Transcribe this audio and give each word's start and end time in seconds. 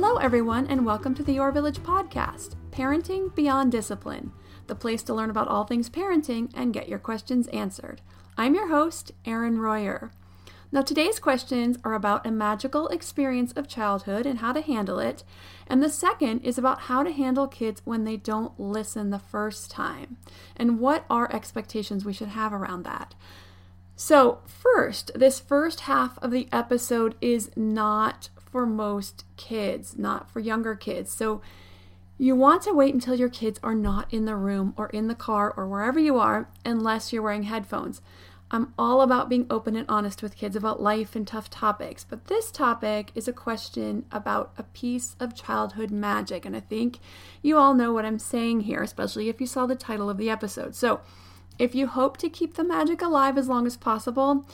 Hello, 0.00 0.18
everyone, 0.18 0.68
and 0.68 0.86
welcome 0.86 1.12
to 1.16 1.24
the 1.24 1.32
Your 1.32 1.50
Village 1.50 1.80
podcast, 1.80 2.54
Parenting 2.70 3.34
Beyond 3.34 3.72
Discipline, 3.72 4.30
the 4.68 4.76
place 4.76 5.02
to 5.02 5.12
learn 5.12 5.28
about 5.28 5.48
all 5.48 5.64
things 5.64 5.90
parenting 5.90 6.52
and 6.54 6.72
get 6.72 6.88
your 6.88 7.00
questions 7.00 7.48
answered. 7.48 8.00
I'm 8.36 8.54
your 8.54 8.68
host, 8.68 9.10
Erin 9.24 9.58
Royer. 9.58 10.12
Now, 10.70 10.82
today's 10.82 11.18
questions 11.18 11.78
are 11.82 11.94
about 11.94 12.24
a 12.24 12.30
magical 12.30 12.86
experience 12.86 13.50
of 13.54 13.66
childhood 13.66 14.24
and 14.24 14.38
how 14.38 14.52
to 14.52 14.60
handle 14.60 15.00
it, 15.00 15.24
and 15.66 15.82
the 15.82 15.90
second 15.90 16.42
is 16.42 16.58
about 16.58 16.82
how 16.82 17.02
to 17.02 17.10
handle 17.10 17.48
kids 17.48 17.82
when 17.84 18.04
they 18.04 18.16
don't 18.16 18.58
listen 18.60 19.10
the 19.10 19.18
first 19.18 19.68
time, 19.68 20.16
and 20.56 20.78
what 20.78 21.06
are 21.10 21.34
expectations 21.34 22.04
we 22.04 22.12
should 22.12 22.28
have 22.28 22.52
around 22.52 22.84
that. 22.84 23.16
So, 23.96 24.38
first, 24.46 25.10
this 25.16 25.40
first 25.40 25.80
half 25.80 26.18
of 26.22 26.30
the 26.30 26.48
episode 26.52 27.16
is 27.20 27.50
not 27.56 28.28
for 28.50 28.66
most 28.66 29.24
kids, 29.36 29.96
not 29.96 30.30
for 30.30 30.40
younger 30.40 30.74
kids. 30.74 31.12
So 31.12 31.40
you 32.16 32.34
want 32.34 32.62
to 32.62 32.72
wait 32.72 32.94
until 32.94 33.14
your 33.14 33.28
kids 33.28 33.60
are 33.62 33.74
not 33.74 34.12
in 34.12 34.24
the 34.24 34.34
room 34.34 34.74
or 34.76 34.88
in 34.88 35.08
the 35.08 35.14
car 35.14 35.54
or 35.56 35.68
wherever 35.68 36.00
you 36.00 36.18
are, 36.18 36.48
unless 36.64 37.12
you're 37.12 37.22
wearing 37.22 37.44
headphones. 37.44 38.02
I'm 38.50 38.72
all 38.78 39.02
about 39.02 39.28
being 39.28 39.46
open 39.50 39.76
and 39.76 39.84
honest 39.90 40.22
with 40.22 40.36
kids 40.36 40.56
about 40.56 40.82
life 40.82 41.14
and 41.14 41.26
tough 41.26 41.50
topics, 41.50 42.04
but 42.08 42.28
this 42.28 42.50
topic 42.50 43.12
is 43.14 43.28
a 43.28 43.32
question 43.32 44.06
about 44.10 44.52
a 44.56 44.62
piece 44.62 45.16
of 45.20 45.34
childhood 45.34 45.90
magic. 45.90 46.46
And 46.46 46.56
I 46.56 46.60
think 46.60 46.98
you 47.42 47.58
all 47.58 47.74
know 47.74 47.92
what 47.92 48.06
I'm 48.06 48.18
saying 48.18 48.62
here, 48.62 48.82
especially 48.82 49.28
if 49.28 49.38
you 49.38 49.46
saw 49.46 49.66
the 49.66 49.76
title 49.76 50.08
of 50.08 50.16
the 50.16 50.30
episode. 50.30 50.74
So, 50.74 51.00
if 51.58 51.74
you 51.74 51.88
hope 51.88 52.16
to 52.18 52.28
keep 52.28 52.54
the 52.54 52.64
magic 52.64 53.02
alive 53.02 53.36
as 53.36 53.48
long 53.48 53.66
as 53.66 53.76
possible, 53.76 54.46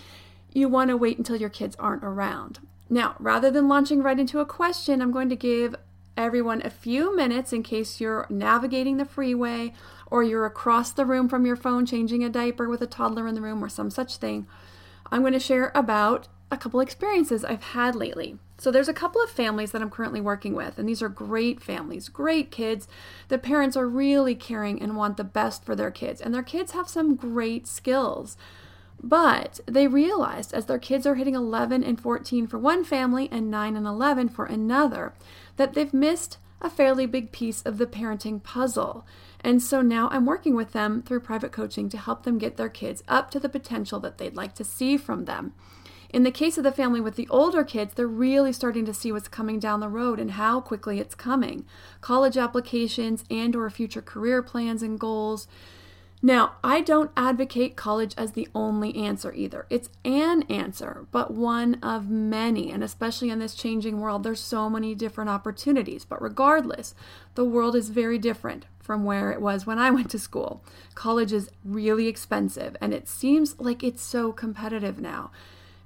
you 0.53 0.69
want 0.69 0.89
to 0.89 0.97
wait 0.97 1.19
until 1.19 1.37
your 1.37 1.51
kids 1.51 1.77
aren't 1.79 2.03
around. 2.03 2.61
Now, 2.89 3.17
rather 3.19 3.51
than 3.51 3.69
launching 3.69 4.03
right 4.03 4.19
into 4.19 4.41
a 4.41 4.47
question, 4.47 5.01
I'm 5.01 5.13
going 5.13 5.29
to 5.31 5.37
give 5.37 5.75
everyone 6.17 6.63
a 6.65 6.71
few 6.71 7.17
minutes 7.17 7.53
in 7.53 7.63
case 7.63 8.01
you're 8.01 8.27
navigating 8.31 8.99
the 8.99 9.05
freeway 9.05 9.73
or 10.07 10.23
you're 10.23 10.47
across 10.47 10.93
the 10.93 11.07
room 11.07 11.29
from 11.29 11.47
your 11.47 11.57
phone 11.57 11.87
changing 11.87 12.23
a 12.23 12.29
diaper 12.29 12.69
with 12.69 12.83
a 12.83 12.87
toddler 12.87 13.27
in 13.27 13.35
the 13.35 13.41
room 13.41 13.65
or 13.65 13.69
some 13.69 13.91
such 13.91 14.17
thing. 14.17 14.47
I'm 15.11 15.23
going 15.23 15.33
to 15.33 15.41
share 15.41 15.73
about 15.75 16.29
a 16.51 16.57
couple 16.57 16.81
experiences 16.81 17.45
I've 17.45 17.63
had 17.63 17.95
lately. 17.97 18.39
So, 18.59 18.71
there's 18.71 18.89
a 18.89 18.95
couple 18.95 19.21
of 19.21 19.31
families 19.31 19.73
that 19.73 19.83
I'm 19.83 19.91
currently 19.91 20.21
working 20.21 20.55
with, 20.55 20.79
and 20.79 20.89
these 20.89 21.03
are 21.03 21.09
great 21.09 21.61
families, 21.61 22.09
great 22.09 22.53
kids. 22.53 22.87
The 23.27 23.39
parents 23.39 23.77
are 23.77 23.89
really 23.89 24.37
caring 24.37 24.81
and 24.81 24.97
want 24.97 25.17
the 25.17 25.25
best 25.25 25.65
for 25.65 25.75
their 25.75 25.91
kids, 25.91 26.21
and 26.21 26.33
their 26.33 26.45
kids 26.45 26.71
have 26.71 26.89
some 26.89 27.17
great 27.17 27.67
skills. 27.67 28.37
But 29.07 29.61
they 29.67 29.87
realized 29.87 30.55
as 30.55 30.65
their 30.65 30.79
kids 30.79 31.07
are 31.07 31.15
hitting 31.15 31.35
11 31.35 31.85
and 31.85 32.01
14 32.01 32.47
for 32.47 32.59
one 32.59 32.85
family 32.85 33.29
and 33.31 33.51
9 33.51 33.77
and 33.77 33.87
11 33.87 34.31
for 34.31 34.47
another, 34.47 35.13
that 35.59 35.75
they've 35.75 35.93
missed 35.93 36.39
a 36.63 36.71
fairly 36.71 37.05
big 37.05 37.31
piece 37.31 37.61
of 37.63 37.77
the 37.77 37.85
parenting 37.85 38.43
puzzle. 38.43 39.05
And 39.41 39.63
so 39.63 39.83
now 39.83 40.09
I'm 40.09 40.25
working 40.25 40.57
with 40.57 40.73
them 40.73 41.03
through 41.03 41.21
private 41.21 41.53
coaching 41.53 41.91
to 41.91 41.99
help 41.99 42.23
them 42.23 42.39
get 42.39 42.57
their 42.57 42.71
kids 42.71 43.03
up 43.07 43.31
to 43.33 43.39
the 43.39 43.51
potential 43.51 44.01
that 44.01 44.17
they'd 44.17 44.37
like 44.37 44.55
to 44.55 44.65
see 44.65 44.97
from 44.97 45.27
them. 45.27 45.53
In 46.09 46.23
the 46.23 46.31
case 46.31 46.57
of 46.57 46.65
the 46.65 46.73
family 46.73 47.03
with 47.03 47.17
the 47.17 47.29
older 47.29 47.63
kids, 47.63 47.93
they're 47.93 48.07
really 48.07 48.55
starting 48.55 48.87
to 48.87 48.95
see 48.95 49.13
what's 49.13 49.29
coming 49.29 49.59
down 49.59 49.81
the 49.81 49.89
road 49.91 50.19
and 50.19 50.31
how 50.31 50.63
quickly 50.63 50.99
it's 50.99 51.15
coming. 51.15 51.67
College 52.01 52.39
applications 52.39 53.23
and 53.31 53.55
or 53.55 53.69
future 53.69 54.01
career 54.01 54.43
plans 54.43 54.83
and 54.83 54.99
goals. 54.99 55.47
Now, 56.25 56.53
I 56.65 56.81
don't 56.81 57.11
advocate 57.19 57.77
college 57.77 58.15
as 58.17 58.33
the 58.33 58.49
only 58.55 58.97
answer 58.97 59.35
either. 59.35 59.67
It's 59.69 59.91
an 60.07 60.45
answer, 60.45 61.07
but 61.11 61.35
one 61.35 61.75
of 61.83 62.09
many. 62.09 62.73
And 62.73 62.83
especially 62.83 63.29
in 63.29 63.41
this 63.41 63.55
changing 63.55 64.01
world, 64.01 64.23
there's 64.23 64.41
so 64.41 64.71
many 64.71 64.95
different 64.95 65.29
opportunities. 65.29 66.07
But 66.07 66.23
regardless, 66.23 66.95
the 67.35 67.45
world 67.45 67.77
is 67.77 67.91
very 67.91 68.17
different 68.17 68.65
from 68.81 69.05
where 69.05 69.33
it 69.33 69.43
was 69.43 69.67
when 69.67 69.79
I 69.79 69.91
went 69.91 70.11
to 70.13 70.19
school. 70.19 70.65
College 70.95 71.31
is 71.31 71.51
really 71.63 72.09
expensive, 72.09 72.75
and 72.81 72.95
it 72.95 73.07
seems 73.07 73.61
like 73.61 73.85
it's 73.85 74.03
so 74.03 74.33
competitive 74.33 74.99
now. 74.99 75.31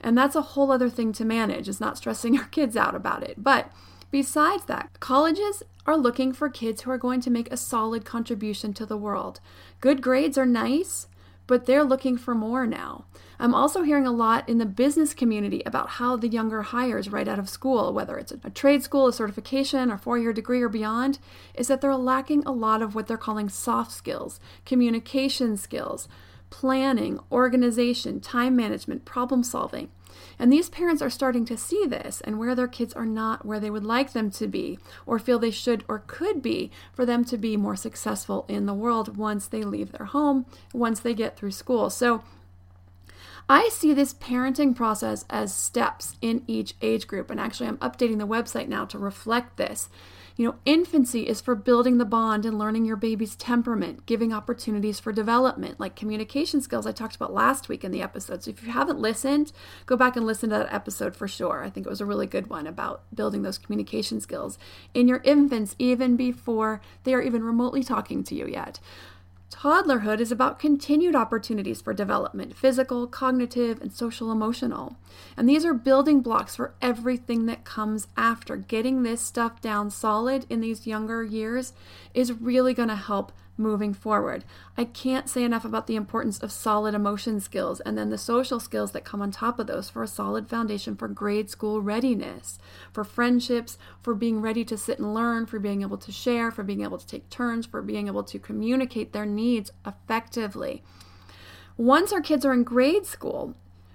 And 0.00 0.16
that's 0.16 0.37
a 0.37 0.43
whole 0.43 0.71
other 0.71 0.88
thing 0.88 1.12
to 1.15 1.25
manage, 1.25 1.69
is 1.69 1.81
not 1.81 1.97
stressing 1.97 2.38
our 2.38 2.47
kids 2.47 2.77
out 2.77 2.94
about 2.94 3.25
it. 3.25 3.43
But 3.43 3.72
Besides 4.11 4.65
that, 4.65 4.91
colleges 5.01 5.63
are 5.87 5.97
looking 5.97 6.33
for 6.33 6.49
kids 6.49 6.83
who 6.83 6.91
are 6.91 6.99
going 6.99 7.21
to 7.21 7.31
make 7.31 7.53
a 7.53 7.57
solid 7.57 8.05
contribution 8.05 8.73
to 8.75 8.87
the 8.87 8.97
world. 8.97 9.41
Good 9.81 10.01
grades 10.01 10.39
are 10.39 10.47
nice, 10.47 11.09
but 11.47 11.67
they're 11.67 11.85
looking 11.85 12.17
for 12.17 12.35
more 12.35 12.67
now. 12.67 13.05
I'm 13.39 13.55
also 13.55 13.83
hearing 13.83 14.07
a 14.07 14.13
lot 14.13 14.49
in 14.49 14.59
the 14.59 14.67
business 14.67 15.15
community 15.15 15.63
about 15.65 15.91
how 15.91 16.17
the 16.17 16.29
younger 16.29 16.63
hires 16.63 17.11
right 17.11 17.29
out 17.29 17.39
of 17.39 17.49
school, 17.49 17.93
whether 17.93 18.19
it's 18.19 18.33
a 18.33 18.51
trade 18.51 18.83
school, 18.83 19.09
a 19.09 19.13
certification, 19.13 19.91
or 19.91 19.99
four 19.99 20.19
year 20.19 20.33
degree 20.33 20.61
or 20.61 20.69
beyond, 20.69 21.19
is 21.55 21.69
that 21.69 21.81
they're 21.81 21.95
lacking 21.97 22.45
a 22.45 22.53
lot 22.53 22.83
of 22.83 22.95
what 22.95 23.07
they're 23.07 23.17
calling 23.17 23.49
soft 23.49 23.93
skills, 23.93 24.41
communication 24.67 25.57
skills, 25.57 26.09
planning, 26.51 27.21
organization, 27.31 28.21
time 28.21 28.57
management, 28.57 29.05
problem 29.05 29.43
solving. 29.43 29.89
And 30.39 30.53
these 30.53 30.69
parents 30.69 31.03
are 31.03 31.11
starting 31.11 31.45
to 31.47 31.56
see 31.56 31.84
this 31.87 32.21
and 32.23 32.39
where 32.39 32.55
their 32.55 32.69
kids 32.69 32.95
are 32.95 33.06
not 33.06 33.45
where 33.45 33.61
they 33.61 33.71
would 33.71 33.84
like 33.84 34.12
them 34.12 34.31
to 34.33 34.47
be 34.47 34.79
or 35.06 35.19
feel 35.19 35.39
they 35.39 35.51
should 35.51 35.84
or 35.89 36.05
could 36.06 36.43
be 36.43 36.71
for 36.93 37.05
them 37.05 37.25
to 37.27 37.37
be 37.37 37.56
more 37.56 37.77
successful 37.77 38.45
in 38.49 38.67
the 38.67 38.75
world 38.75 39.17
once 39.17 39.47
they 39.47 39.62
leave 39.62 39.93
their 39.93 40.07
home, 40.07 40.47
once 40.73 41.01
they 41.01 41.15
get 41.15 41.37
through 41.37 41.53
school. 41.53 41.91
So 41.91 42.23
I 43.49 43.71
see 43.71 43.95
this 43.95 44.12
parenting 44.12 44.77
process 44.77 45.25
as 45.31 45.55
steps 45.55 46.17
in 46.21 46.43
each 46.47 46.75
age 46.83 47.07
group. 47.07 47.31
And 47.31 47.41
actually, 47.41 47.69
I'm 47.69 47.78
updating 47.78 48.19
the 48.19 48.27
website 48.27 48.69
now 48.69 48.84
to 48.87 48.99
reflect 48.99 49.57
this. 49.57 49.89
You 50.38 50.47
know, 50.47 50.54
infancy 50.65 51.26
is 51.26 51.41
for 51.41 51.56
building 51.56 51.99
the 51.99 52.04
bond 52.04 52.47
and 52.47 52.60
learning 52.60 52.84
your 52.84 52.94
baby's 52.94 53.34
temperament, 53.34 54.06
giving 54.06 54.32
opportunities 54.32 55.00
for 55.00 55.12
development, 55.12 55.81
like 55.81 55.97
communication 55.97 56.60
skills 56.60 56.87
I 56.87 56.93
talked 56.93 57.16
about 57.16 57.34
last 57.34 57.69
week 57.69 57.82
in 57.82 57.91
the 57.91 58.03
episode. 58.03 58.44
So 58.44 58.53
if 58.53 58.62
you 58.62 58.71
haven't 58.71 59.00
listened, 59.00 59.50
go 59.87 59.97
back 59.97 60.15
and 60.15 60.25
listen 60.25 60.50
to 60.50 60.59
that 60.59 60.72
episode 60.72 61.16
for 61.16 61.27
sure. 61.27 61.65
I 61.65 61.71
think 61.71 61.87
it 61.87 61.91
was 61.91 62.00
a 62.00 62.06
really 62.06 62.28
good 62.28 62.48
one 62.48 62.69
about 62.69 63.03
building 63.12 63.42
those 63.42 63.59
communication 63.59 64.21
skills 64.21 64.60
in 64.95 65.09
your 65.09 65.22
infants, 65.24 65.74
even 65.77 66.15
before 66.15 66.83
they 67.03 67.15
are 67.15 67.22
even 67.22 67.42
remotely 67.42 67.83
talking 67.83 68.22
to 68.22 68.36
you 68.36 68.47
yet. 68.47 68.78
Toddlerhood 69.50 70.21
is 70.21 70.30
about 70.30 70.59
continued 70.59 71.16
opportunities 71.16 71.80
for 71.80 71.95
development 71.95 72.54
physical, 72.54 73.06
cognitive, 73.06 73.80
and 73.80 73.92
social 73.92 74.30
emotional. 74.30 74.97
And 75.36 75.48
these 75.48 75.65
are 75.65 75.74
building 75.74 76.21
blocks 76.21 76.54
for 76.54 76.74
everything 76.83 77.47
that 77.47 77.65
comes 77.65 78.09
after. 78.16 78.56
Getting 78.56 79.03
this 79.03 79.22
stuff 79.22 79.60
down 79.60 79.91
solid 79.91 80.45
in 80.50 80.60
these 80.60 80.86
younger 80.86 81.24
years 81.24 81.72
is 82.12 82.33
really 82.33 82.74
going 82.74 82.91
to 82.91 82.97
help 82.97 83.33
moving 83.59 83.93
forward. 83.93 84.45
I 84.77 84.84
can't 84.84 85.28
say 85.28 85.43
enough 85.43 85.65
about 85.65 85.87
the 85.87 85.97
importance 85.97 86.39
of 86.39 86.53
solid 86.53 86.95
emotion 86.95 87.41
skills 87.41 87.81
and 87.81 87.99
then 87.99 88.10
the 88.10 88.19
social 88.19 88.60
skills 88.60 88.93
that 88.93 89.05
come 89.05 89.21
on 89.21 89.31
top 89.31 89.59
of 89.59 89.66
those 89.66 89.91
for 89.91 90.03
a 90.03 90.09
solid 90.09 90.49
foundation 90.49 90.97
for 90.97 91.09
grade 91.09 91.51
school 91.51 91.83
readiness, 91.83 92.59
for 92.93 93.05
friendships, 93.05 93.77
for 94.01 94.15
being 94.15 94.41
ready 94.41 94.65
to 94.65 94.78
sit 94.78 94.99
and 94.99 95.13
learn, 95.13 95.47
for 95.47 95.59
being 95.59 95.83
able 95.83 95.99
to 95.99 96.13
share, 96.13 96.51
for 96.51 96.63
being 96.63 96.83
able 96.83 96.99
to 96.99 97.07
take 97.07 97.28
turns, 97.28 97.66
for 97.66 97.83
being 97.83 98.07
able 98.07 98.25
to 98.25 98.39
communicate 98.39 99.13
their 99.13 99.27
needs 99.27 99.72
effectively. 99.87 100.83
Once 101.77 102.13
our 102.13 102.21
kids 102.21 102.45
are 102.45 102.53
in 102.53 102.65
grade 102.65 103.07
school, 103.07 103.54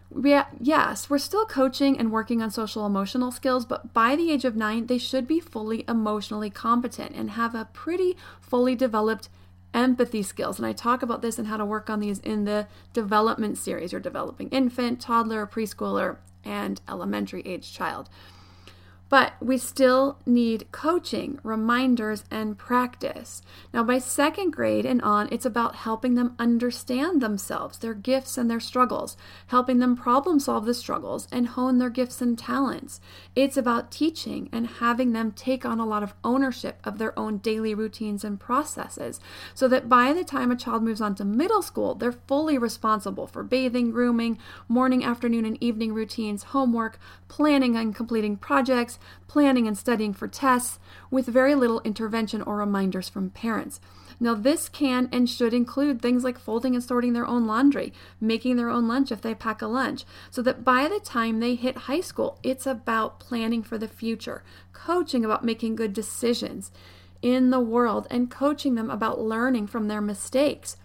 we, 0.10 0.40
yes, 0.60 1.10
we're 1.10 1.18
still 1.18 1.46
coaching 1.46 1.98
and 1.98 2.12
working 2.12 2.42
on 2.42 2.52
social 2.52 2.86
emotional 2.86 3.32
skills, 3.32 3.66
but 3.66 3.94
by 3.94 4.16
the 4.16 4.32
age 4.32 4.46
of 4.46 4.56
nine, 4.56 4.86
they 4.86 4.98
should 4.98 5.28
be 5.28 5.40
fully 5.40 5.84
emotionally 5.88 6.50
competent 6.50 7.16
and 7.16 7.32
have 7.32 7.56
a 7.56 7.68
pretty 7.74 8.16
fully 8.40 8.76
developed 8.76 9.30
empathy 9.74 10.24
skills. 10.24 10.60
And 10.60 10.66
I 10.66 10.74
talk 10.74 11.02
about 11.02 11.22
this 11.22 11.38
and 11.38 11.48
how 11.48 11.58
to 11.58 11.66
work 11.66 11.90
on 11.90 12.00
these 12.00 12.20
in 12.20 12.46
the 12.46 12.68
development 12.94 13.58
series. 13.58 13.92
You're 13.92 14.02
developing 14.02 14.50
infant, 14.50 15.00
toddler, 15.02 15.48
preschooler, 15.48 16.18
and 16.44 16.82
elementary 16.88 17.42
age 17.46 17.74
child. 17.74 18.10
But 19.14 19.34
we 19.40 19.60
still 19.60 20.18
need 20.26 20.72
coaching, 20.72 21.38
reminders, 21.44 22.24
and 22.32 22.58
practice. 22.58 23.44
Now, 23.72 23.84
by 23.84 24.00
second 24.00 24.54
grade 24.54 24.88
and 24.88 25.04
on, 25.04 25.30
it's 25.32 25.46
about 25.46 25.76
helping 25.76 26.16
them 26.16 26.34
understand 26.40 27.22
themselves, 27.22 27.78
their 27.78 27.94
gifts, 27.94 28.40
and 28.40 28.50
their 28.50 28.60
struggles, 28.60 29.16
helping 29.46 29.78
them 29.78 29.96
problem 29.96 30.40
solve 30.40 30.66
the 30.66 30.74
struggles 30.74 31.28
and 31.32 31.50
hone 31.50 31.78
their 31.78 31.92
gifts 31.92 32.24
and 32.24 32.40
talents. 32.40 33.00
It's 33.36 33.56
about 33.56 33.92
teaching 33.92 34.50
and 34.52 34.66
having 34.66 35.14
them 35.14 35.32
take 35.32 35.64
on 35.64 35.80
a 35.80 35.86
lot 35.86 36.02
of 36.02 36.16
ownership 36.24 36.80
of 36.84 36.98
their 36.98 37.18
own 37.18 37.38
daily 37.38 37.76
routines 37.76 38.24
and 38.24 38.40
processes 38.40 39.20
so 39.54 39.68
that 39.68 39.88
by 39.88 40.12
the 40.14 40.24
time 40.24 40.50
a 40.50 40.56
child 40.56 40.82
moves 40.82 41.02
on 41.02 41.14
to 41.16 41.24
middle 41.24 41.62
school, 41.62 41.94
they're 41.94 42.14
fully 42.14 42.58
responsible 42.58 43.28
for 43.28 43.44
bathing, 43.44 43.92
grooming, 43.92 44.40
morning, 44.68 45.04
afternoon, 45.04 45.46
and 45.46 45.62
evening 45.62 45.94
routines, 45.94 46.42
homework, 46.46 46.98
planning 47.28 47.76
and 47.76 47.96
completing 47.96 48.38
projects 48.38 48.98
planning 49.28 49.68
and 49.68 49.78
studying 49.78 50.14
for 50.14 50.28
tests, 50.28 50.80
with 51.10 51.26
very 51.26 51.56
little 51.56 51.82
intervention 51.82 52.42
or 52.42 52.58
reminders 52.58 53.10
from 53.10 53.30
parents. 53.30 53.80
Now, 54.20 54.36
this 54.36 54.70
can 54.70 55.10
and 55.12 55.30
should 55.30 55.54
include 55.54 56.02
things 56.02 56.24
like 56.24 56.40
folding 56.40 56.76
and 56.76 56.84
sorting 56.84 57.14
their 57.14 57.26
own 57.26 57.46
laundry, 57.46 57.92
making 58.22 58.56
their 58.56 58.70
own 58.70 58.88
lunch 58.88 59.12
if 59.12 59.22
they 59.22 59.36
pack 59.36 59.62
a 59.62 59.68
lunch, 59.68 60.06
so 60.30 60.42
that 60.44 60.64
by 60.64 60.88
the 60.88 61.00
time 61.00 61.40
they 61.40 61.56
hit 61.56 61.90
high 61.90 62.02
school, 62.02 62.40
it's 62.44 62.66
about 62.66 63.20
planning 63.20 63.64
for 63.64 63.78
the 63.78 63.88
future, 63.88 64.44
coaching 64.72 65.26
about 65.26 65.44
making 65.44 65.76
good 65.76 65.94
decisions 65.94 66.72
in 67.22 67.50
the 67.50 67.60
world, 67.60 68.08
and 68.10 68.30
coaching 68.30 68.76
them 68.76 68.90
about 68.90 69.20
learning 69.20 69.68
from 69.68 69.88
their 69.88 70.02
mistakes. 70.02 70.78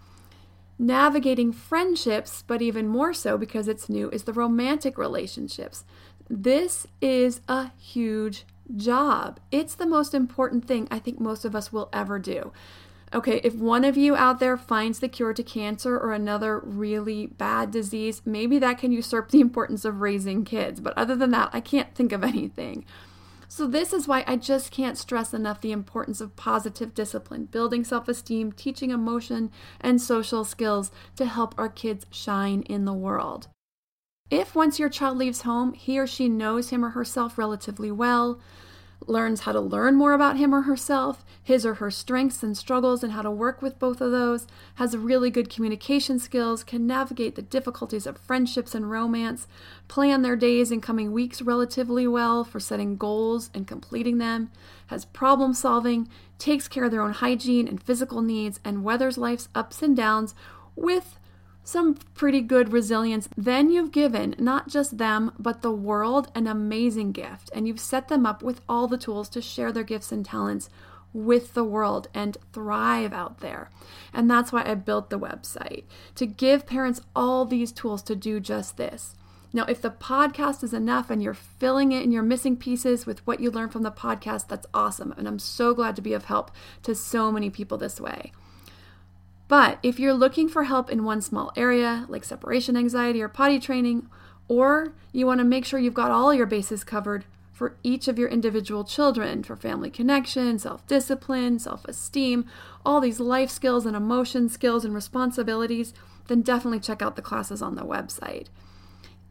Navigating 0.77 1.51
friendships, 1.51 2.43
but 2.47 2.61
even 2.61 2.87
more 2.87 3.13
so 3.13 3.37
because 3.37 3.67
it's 3.67 3.89
new, 3.89 4.09
is 4.11 4.23
the 4.23 4.33
romantic 4.33 4.97
relationships. 4.97 5.83
This 6.29 6.85
is 7.01 7.41
a 7.47 7.71
huge 7.79 8.45
job. 8.75 9.39
It's 9.51 9.73
the 9.73 9.87
most 9.87 10.13
important 10.13 10.65
thing 10.65 10.87
I 10.91 10.99
think 10.99 11.19
most 11.19 11.43
of 11.43 11.55
us 11.55 11.73
will 11.73 11.89
ever 11.91 12.19
do. 12.19 12.51
Okay, 13.11 13.41
if 13.43 13.55
one 13.55 13.83
of 13.83 13.97
you 13.97 14.15
out 14.15 14.39
there 14.39 14.55
finds 14.55 14.99
the 14.99 15.07
cure 15.07 15.33
to 15.33 15.41
cancer 15.41 15.97
or 15.97 16.13
another 16.13 16.59
really 16.59 17.25
bad 17.25 17.71
disease, 17.71 18.21
maybe 18.25 18.59
that 18.59 18.77
can 18.77 18.91
usurp 18.91 19.31
the 19.31 19.41
importance 19.41 19.83
of 19.83 20.01
raising 20.01 20.45
kids. 20.45 20.79
But 20.79 20.95
other 20.95 21.15
than 21.15 21.31
that, 21.31 21.49
I 21.51 21.61
can't 21.61 21.95
think 21.95 22.11
of 22.11 22.23
anything. 22.23 22.85
So, 23.47 23.65
this 23.65 23.91
is 23.91 24.07
why 24.07 24.23
I 24.27 24.35
just 24.35 24.69
can't 24.69 24.95
stress 24.95 25.33
enough 25.33 25.59
the 25.59 25.71
importance 25.71 26.21
of 26.21 26.35
positive 26.35 26.93
discipline, 26.93 27.45
building 27.45 27.83
self 27.83 28.07
esteem, 28.07 28.51
teaching 28.51 28.91
emotion 28.91 29.49
and 29.81 29.99
social 29.99 30.45
skills 30.45 30.91
to 31.15 31.25
help 31.25 31.55
our 31.57 31.69
kids 31.69 32.05
shine 32.11 32.61
in 32.69 32.85
the 32.85 32.93
world. 32.93 33.47
If 34.29 34.53
once 34.53 34.77
your 34.77 34.89
child 34.89 35.17
leaves 35.17 35.41
home, 35.41 35.73
he 35.73 35.97
or 35.97 36.05
she 36.05 36.29
knows 36.29 36.69
him 36.69 36.85
or 36.85 36.89
herself 36.89 37.37
relatively 37.37 37.91
well, 37.91 38.39
learns 39.07 39.41
how 39.41 39.53
to 39.53 39.59
learn 39.59 39.95
more 39.95 40.13
about 40.13 40.37
him 40.37 40.53
or 40.53 40.61
herself, 40.61 41.25
his 41.41 41.65
or 41.65 41.75
her 41.75 41.89
strengths 41.89 42.43
and 42.43 42.55
struggles, 42.55 43.03
and 43.03 43.13
how 43.13 43.23
to 43.23 43.31
work 43.31 43.61
with 43.61 43.79
both 43.79 44.01
of 44.01 44.11
those, 44.11 44.45
has 44.75 44.95
really 44.95 45.31
good 45.31 45.49
communication 45.49 46.19
skills, 46.19 46.63
can 46.63 46.85
navigate 46.85 47.35
the 47.35 47.41
difficulties 47.41 48.05
of 48.05 48.17
friendships 48.17 48.75
and 48.75 48.91
romance, 48.91 49.47
plan 49.87 50.21
their 50.21 50.35
days 50.35 50.71
and 50.71 50.83
coming 50.83 51.11
weeks 51.11 51.41
relatively 51.41 52.05
well 52.05 52.43
for 52.43 52.59
setting 52.59 52.97
goals 52.97 53.49
and 53.53 53.67
completing 53.67 54.19
them, 54.19 54.51
has 54.87 55.05
problem 55.05 55.53
solving, 55.53 56.07
takes 56.37 56.67
care 56.67 56.83
of 56.83 56.91
their 56.91 57.01
own 57.01 57.13
hygiene 57.13 57.67
and 57.67 57.81
physical 57.81 58.21
needs, 58.21 58.59
and 58.63 58.83
weathers 58.83 59.17
life's 59.17 59.49
ups 59.55 59.81
and 59.81 59.95
downs 59.95 60.35
with 60.75 61.18
some 61.69 61.95
pretty 62.15 62.41
good 62.41 62.73
resilience, 62.73 63.29
then 63.37 63.69
you've 63.69 63.91
given 63.91 64.35
not 64.39 64.67
just 64.67 64.97
them, 64.97 65.31
but 65.37 65.61
the 65.61 65.71
world 65.71 66.31
an 66.33 66.47
amazing 66.47 67.11
gift. 67.11 67.51
And 67.53 67.67
you've 67.67 67.79
set 67.79 68.07
them 68.07 68.25
up 68.25 68.41
with 68.41 68.61
all 68.67 68.87
the 68.87 68.97
tools 68.97 69.29
to 69.29 69.41
share 69.41 69.71
their 69.71 69.83
gifts 69.83 70.11
and 70.11 70.25
talents 70.25 70.69
with 71.13 71.53
the 71.53 71.63
world 71.63 72.07
and 72.13 72.37
thrive 72.53 73.13
out 73.13 73.39
there. 73.39 73.69
And 74.13 74.29
that's 74.29 74.51
why 74.51 74.63
I 74.63 74.75
built 74.75 75.09
the 75.09 75.19
website 75.19 75.83
to 76.15 76.25
give 76.25 76.65
parents 76.65 77.01
all 77.15 77.45
these 77.45 77.71
tools 77.71 78.01
to 78.03 78.15
do 78.15 78.39
just 78.39 78.77
this. 78.77 79.15
Now, 79.51 79.65
if 79.65 79.81
the 79.81 79.89
podcast 79.89 80.63
is 80.63 80.73
enough 80.73 81.09
and 81.09 81.23
you're 81.23 81.33
filling 81.33 81.91
it 81.91 82.03
and 82.03 82.13
you're 82.13 82.21
missing 82.21 82.55
pieces 82.55 83.07
with 83.07 83.25
what 83.25 83.39
you 83.39 83.49
learned 83.49 83.71
from 83.71 83.81
the 83.81 83.91
podcast, 83.91 84.47
that's 84.47 84.67
awesome. 84.73 85.13
And 85.17 85.27
I'm 85.27 85.39
so 85.39 85.73
glad 85.73 85.95
to 85.95 86.03
be 86.03 86.13
of 86.13 86.25
help 86.25 86.51
to 86.83 86.93
so 86.93 87.31
many 87.31 87.49
people 87.49 87.77
this 87.77 87.99
way. 87.99 88.31
But 89.49 89.79
if 89.81 89.99
you're 89.99 90.13
looking 90.13 90.47
for 90.47 90.65
help 90.65 90.91
in 90.91 91.03
one 91.03 91.21
small 91.21 91.51
area, 91.57 92.05
like 92.07 92.23
separation 92.23 92.77
anxiety 92.77 93.19
or 93.21 93.27
potty 93.27 93.59
training, 93.59 94.07
or 94.47 94.93
you 95.11 95.25
want 95.25 95.39
to 95.39 95.43
make 95.43 95.65
sure 95.65 95.79
you've 95.79 95.93
got 95.95 96.11
all 96.11 96.33
your 96.33 96.45
bases 96.45 96.83
covered 96.83 97.25
for 97.51 97.75
each 97.81 98.07
of 98.07 98.19
your 98.19 98.29
individual 98.29 98.83
children 98.83 99.43
for 99.43 99.55
family 99.55 99.89
connection, 99.89 100.59
self 100.59 100.85
discipline, 100.85 101.57
self 101.57 101.83
esteem, 101.85 102.45
all 102.85 103.01
these 103.01 103.19
life 103.19 103.49
skills 103.49 103.87
and 103.87 103.97
emotion 103.97 104.49
skills 104.49 104.85
and 104.85 104.93
responsibilities, 104.93 105.95
then 106.27 106.43
definitely 106.43 106.79
check 106.79 107.01
out 107.01 107.15
the 107.15 107.21
classes 107.23 107.63
on 107.63 107.75
the 107.75 107.81
website. 107.81 108.45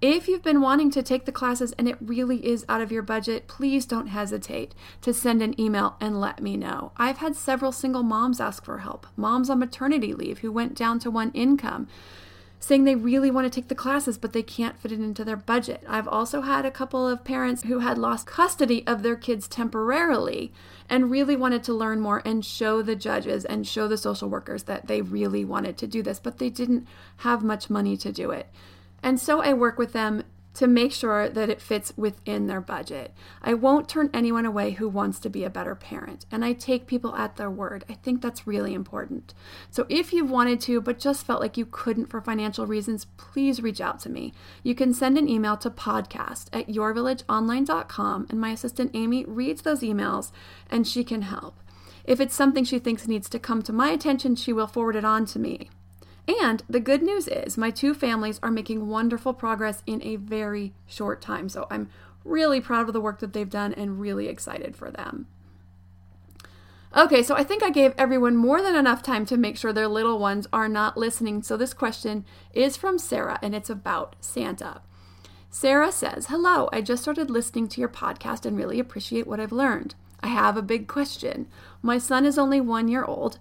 If 0.00 0.28
you've 0.28 0.44
been 0.44 0.60
wanting 0.60 0.92
to 0.92 1.02
take 1.02 1.24
the 1.24 1.32
classes 1.32 1.72
and 1.72 1.88
it 1.88 1.96
really 2.00 2.46
is 2.46 2.64
out 2.68 2.80
of 2.80 2.92
your 2.92 3.02
budget, 3.02 3.48
please 3.48 3.84
don't 3.84 4.06
hesitate 4.06 4.72
to 5.00 5.12
send 5.12 5.42
an 5.42 5.60
email 5.60 5.96
and 6.00 6.20
let 6.20 6.40
me 6.40 6.56
know. 6.56 6.92
I've 6.96 7.18
had 7.18 7.34
several 7.34 7.72
single 7.72 8.04
moms 8.04 8.38
ask 8.38 8.64
for 8.64 8.78
help, 8.78 9.08
moms 9.16 9.50
on 9.50 9.58
maternity 9.58 10.14
leave 10.14 10.38
who 10.38 10.52
went 10.52 10.76
down 10.76 11.00
to 11.00 11.10
one 11.10 11.32
income, 11.32 11.88
saying 12.60 12.84
they 12.84 12.94
really 12.94 13.28
want 13.28 13.44
to 13.46 13.50
take 13.50 13.66
the 13.66 13.74
classes 13.74 14.18
but 14.18 14.32
they 14.32 14.42
can't 14.42 14.78
fit 14.78 14.92
it 14.92 15.00
into 15.00 15.24
their 15.24 15.36
budget. 15.36 15.82
I've 15.88 16.06
also 16.06 16.42
had 16.42 16.64
a 16.64 16.70
couple 16.70 17.08
of 17.08 17.24
parents 17.24 17.64
who 17.64 17.80
had 17.80 17.98
lost 17.98 18.24
custody 18.24 18.86
of 18.86 19.02
their 19.02 19.16
kids 19.16 19.48
temporarily 19.48 20.52
and 20.88 21.10
really 21.10 21.34
wanted 21.34 21.64
to 21.64 21.74
learn 21.74 21.98
more 21.98 22.22
and 22.24 22.44
show 22.44 22.82
the 22.82 22.94
judges 22.94 23.44
and 23.44 23.66
show 23.66 23.88
the 23.88 23.98
social 23.98 24.28
workers 24.28 24.62
that 24.62 24.86
they 24.86 25.02
really 25.02 25.44
wanted 25.44 25.76
to 25.78 25.88
do 25.88 26.04
this, 26.04 26.20
but 26.20 26.38
they 26.38 26.50
didn't 26.50 26.86
have 27.18 27.42
much 27.42 27.68
money 27.68 27.96
to 27.96 28.12
do 28.12 28.30
it. 28.30 28.46
And 29.02 29.20
so 29.20 29.40
I 29.40 29.52
work 29.52 29.78
with 29.78 29.92
them 29.92 30.24
to 30.58 30.66
make 30.66 30.92
sure 30.92 31.28
that 31.28 31.48
it 31.48 31.60
fits 31.60 31.92
within 31.96 32.48
their 32.48 32.60
budget. 32.60 33.14
I 33.40 33.54
won't 33.54 33.88
turn 33.88 34.10
anyone 34.12 34.44
away 34.44 34.72
who 34.72 34.88
wants 34.88 35.20
to 35.20 35.30
be 35.30 35.44
a 35.44 35.50
better 35.50 35.76
parent, 35.76 36.26
and 36.32 36.44
I 36.44 36.52
take 36.52 36.88
people 36.88 37.14
at 37.14 37.36
their 37.36 37.48
word. 37.48 37.84
I 37.88 37.92
think 37.92 38.20
that's 38.20 38.44
really 38.44 38.74
important. 38.74 39.34
So 39.70 39.86
if 39.88 40.12
you've 40.12 40.32
wanted 40.32 40.60
to 40.62 40.80
but 40.80 40.98
just 40.98 41.24
felt 41.24 41.40
like 41.40 41.56
you 41.56 41.64
couldn't 41.64 42.06
for 42.06 42.20
financial 42.20 42.66
reasons, 42.66 43.04
please 43.16 43.62
reach 43.62 43.80
out 43.80 44.00
to 44.00 44.10
me. 44.10 44.32
You 44.64 44.74
can 44.74 44.92
send 44.92 45.16
an 45.16 45.28
email 45.28 45.56
to 45.58 45.70
podcast 45.70 46.46
at 46.52 46.66
yourvillageonline.com, 46.66 48.26
and 48.28 48.40
my 48.40 48.50
assistant 48.50 48.90
Amy 48.94 49.24
reads 49.26 49.62
those 49.62 49.82
emails 49.82 50.32
and 50.68 50.88
she 50.88 51.04
can 51.04 51.22
help. 51.22 51.54
If 52.02 52.20
it's 52.20 52.34
something 52.34 52.64
she 52.64 52.80
thinks 52.80 53.06
needs 53.06 53.28
to 53.28 53.38
come 53.38 53.62
to 53.62 53.72
my 53.72 53.90
attention, 53.90 54.34
she 54.34 54.52
will 54.52 54.66
forward 54.66 54.96
it 54.96 55.04
on 55.04 55.24
to 55.26 55.38
me. 55.38 55.70
And 56.28 56.62
the 56.68 56.80
good 56.80 57.02
news 57.02 57.26
is, 57.26 57.56
my 57.56 57.70
two 57.70 57.94
families 57.94 58.38
are 58.42 58.50
making 58.50 58.88
wonderful 58.88 59.32
progress 59.32 59.82
in 59.86 60.02
a 60.02 60.16
very 60.16 60.74
short 60.86 61.22
time. 61.22 61.48
So 61.48 61.66
I'm 61.70 61.88
really 62.22 62.60
proud 62.60 62.86
of 62.86 62.92
the 62.92 63.00
work 63.00 63.20
that 63.20 63.32
they've 63.32 63.48
done 63.48 63.72
and 63.72 63.98
really 63.98 64.28
excited 64.28 64.76
for 64.76 64.90
them. 64.90 65.26
Okay, 66.94 67.22
so 67.22 67.34
I 67.34 67.44
think 67.44 67.62
I 67.62 67.70
gave 67.70 67.94
everyone 67.96 68.36
more 68.36 68.62
than 68.62 68.74
enough 68.74 69.02
time 69.02 69.24
to 69.26 69.36
make 69.36 69.56
sure 69.56 69.72
their 69.72 69.88
little 69.88 70.18
ones 70.18 70.46
are 70.52 70.68
not 70.68 70.96
listening. 70.96 71.42
So 71.42 71.56
this 71.56 71.74
question 71.74 72.24
is 72.52 72.76
from 72.76 72.98
Sarah 72.98 73.38
and 73.42 73.54
it's 73.54 73.70
about 73.70 74.16
Santa. 74.20 74.82
Sarah 75.50 75.92
says, 75.92 76.26
Hello, 76.26 76.68
I 76.72 76.82
just 76.82 77.02
started 77.02 77.30
listening 77.30 77.68
to 77.68 77.80
your 77.80 77.88
podcast 77.88 78.44
and 78.44 78.56
really 78.56 78.78
appreciate 78.78 79.26
what 79.26 79.40
I've 79.40 79.52
learned. 79.52 79.94
I 80.20 80.28
have 80.28 80.56
a 80.56 80.62
big 80.62 80.88
question. 80.88 81.46
My 81.80 81.98
son 81.98 82.26
is 82.26 82.38
only 82.38 82.60
one 82.60 82.88
year 82.88 83.04
old 83.04 83.38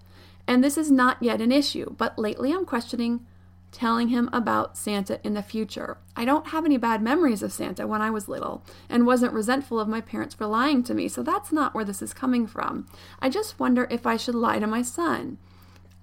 and 0.48 0.63
this 0.63 0.77
is 0.77 0.89
not 0.89 1.22
yet 1.22 1.42
an 1.42 1.51
issue, 1.51 1.94
but 1.98 2.18
lately 2.18 2.54
I'm 2.54 2.66
questioning 2.66 3.25
telling 3.72 4.08
him 4.08 4.30
about 4.32 4.77
Santa 4.77 5.20
in 5.24 5.34
the 5.34 5.44
future. 5.44 5.98
I 6.16 6.25
don't 6.25 6.48
have 6.48 6.66
any 6.66 6.77
bad 6.77 7.01
memories 7.01 7.44
of 7.44 7.51
Santa 7.51 7.86
when 7.86 8.01
I 8.01 8.10
was 8.10 8.27
little 8.27 8.63
and 8.89 9.06
wasn't 9.06 9.34
resentful 9.34 9.80
of 9.80 9.88
my 9.88 10.01
parents 10.01 10.34
for 10.34 10.48
lying 10.48 10.84
to 10.84 10.94
me, 10.94 11.08
so 11.08 11.22
that's 11.22 11.51
not 11.51 11.74
where 11.74 11.86
this 11.86 12.01
is 12.01 12.13
coming 12.13 12.48
from. 12.48 12.88
I 13.20 13.30
just 13.30 13.60
wonder 13.60 13.88
if 13.92 14.08
I 14.08 14.18
should 14.18 14.36
lie 14.36 14.60
to 14.60 14.68
my 14.68 14.82
son. 14.82 15.38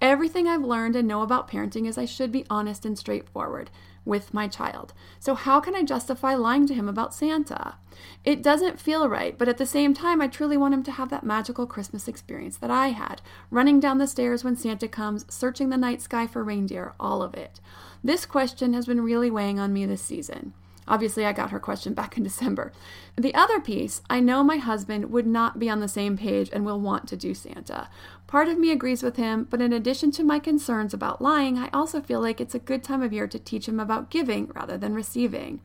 Everything 0.01 0.47
I've 0.47 0.61
learned 0.61 0.95
and 0.95 1.07
know 1.07 1.21
about 1.21 1.49
parenting 1.49 1.87
is 1.87 1.97
I 1.97 2.05
should 2.05 2.31
be 2.31 2.45
honest 2.49 2.85
and 2.85 2.97
straightforward. 2.97 3.71
With 4.05 4.33
my 4.33 4.47
child. 4.47 4.93
So, 5.19 5.35
how 5.35 5.59
can 5.59 5.75
I 5.75 5.83
justify 5.83 6.35
lying 6.35 6.67
to 6.67 6.73
him 6.73 6.87
about 6.87 7.13
Santa? 7.13 7.75
It 8.23 8.43
doesn't 8.43 8.79
feel 8.79 9.09
right, 9.09 9.37
but 9.37 9.49
at 9.49 9.57
the 9.57 9.65
same 9.65 9.93
time, 9.93 10.21
I 10.21 10.27
truly 10.27 10.55
want 10.55 10.73
him 10.73 10.83
to 10.83 10.91
have 10.91 11.09
that 11.09 11.23
magical 11.25 11.65
Christmas 11.65 12.07
experience 12.07 12.57
that 12.57 12.71
I 12.71 12.89
had 12.89 13.21
running 13.49 13.79
down 13.79 13.97
the 13.97 14.07
stairs 14.07 14.43
when 14.43 14.55
Santa 14.55 14.87
comes, 14.87 15.25
searching 15.27 15.69
the 15.69 15.77
night 15.77 16.01
sky 16.01 16.27
for 16.27 16.43
reindeer, 16.43 16.93
all 16.99 17.23
of 17.23 17.33
it. 17.33 17.59
This 18.03 18.25
question 18.25 18.73
has 18.73 18.85
been 18.85 19.01
really 19.01 19.31
weighing 19.31 19.59
on 19.59 19.73
me 19.73 19.85
this 19.85 20.01
season. 20.01 20.53
Obviously, 20.87 21.25
I 21.25 21.33
got 21.33 21.49
her 21.49 21.59
question 21.59 21.93
back 21.93 22.17
in 22.17 22.23
December. 22.23 22.71
The 23.15 23.33
other 23.33 23.59
piece, 23.59 24.01
I 24.09 24.19
know 24.19 24.43
my 24.43 24.57
husband 24.57 25.11
would 25.11 25.25
not 25.25 25.57
be 25.57 25.69
on 25.69 25.79
the 25.79 25.87
same 25.87 26.17
page 26.17 26.49
and 26.53 26.65
will 26.65 26.79
want 26.79 27.07
to 27.07 27.17
do 27.17 27.33
Santa. 27.33 27.89
Part 28.27 28.47
of 28.47 28.59
me 28.59 28.71
agrees 28.71 29.01
with 29.01 29.15
him, 29.15 29.47
but 29.49 29.61
in 29.61 29.73
addition 29.73 30.11
to 30.11 30.23
my 30.23 30.39
concerns 30.39 30.93
about 30.93 31.21
lying, 31.21 31.57
I 31.57 31.69
also 31.73 32.01
feel 32.01 32.21
like 32.21 32.39
it's 32.39 32.55
a 32.55 32.59
good 32.59 32.83
time 32.83 33.01
of 33.01 33.13
year 33.13 33.27
to 33.27 33.39
teach 33.39 33.67
him 33.67 33.79
about 33.79 34.11
giving 34.11 34.47
rather 34.53 34.77
than 34.77 34.93
receiving. 34.93 35.61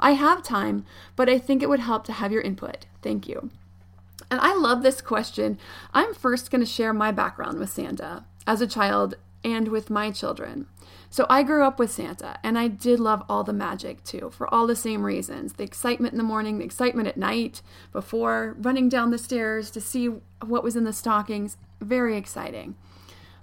I 0.00 0.12
have 0.12 0.42
time, 0.42 0.84
but 1.16 1.28
I 1.28 1.38
think 1.38 1.62
it 1.62 1.68
would 1.68 1.80
help 1.80 2.04
to 2.04 2.12
have 2.12 2.32
your 2.32 2.42
input. 2.42 2.86
Thank 3.02 3.28
you. 3.28 3.50
And 4.30 4.40
I 4.40 4.54
love 4.54 4.82
this 4.82 5.00
question. 5.00 5.58
I'm 5.92 6.14
first 6.14 6.50
going 6.50 6.60
to 6.60 6.66
share 6.66 6.94
my 6.94 7.12
background 7.12 7.58
with 7.58 7.70
Santa 7.70 8.24
as 8.46 8.60
a 8.60 8.66
child 8.66 9.16
and 9.44 9.68
with 9.68 9.90
my 9.90 10.10
children. 10.10 10.66
So 11.10 11.26
I 11.28 11.42
grew 11.42 11.62
up 11.64 11.78
with 11.78 11.90
Santa, 11.90 12.38
and 12.42 12.58
I 12.58 12.68
did 12.68 12.98
love 12.98 13.22
all 13.28 13.44
the 13.44 13.52
magic 13.52 14.02
too, 14.02 14.30
for 14.30 14.52
all 14.52 14.66
the 14.66 14.74
same 14.74 15.04
reasons 15.04 15.52
the 15.54 15.64
excitement 15.64 16.12
in 16.12 16.18
the 16.18 16.24
morning, 16.24 16.58
the 16.58 16.64
excitement 16.64 17.08
at 17.08 17.16
night, 17.16 17.60
before 17.92 18.56
running 18.58 18.88
down 18.88 19.10
the 19.10 19.18
stairs 19.18 19.70
to 19.72 19.80
see 19.80 20.06
what 20.44 20.64
was 20.64 20.74
in 20.74 20.84
the 20.84 20.92
stockings. 20.92 21.58
Very 21.80 22.16
exciting. 22.16 22.76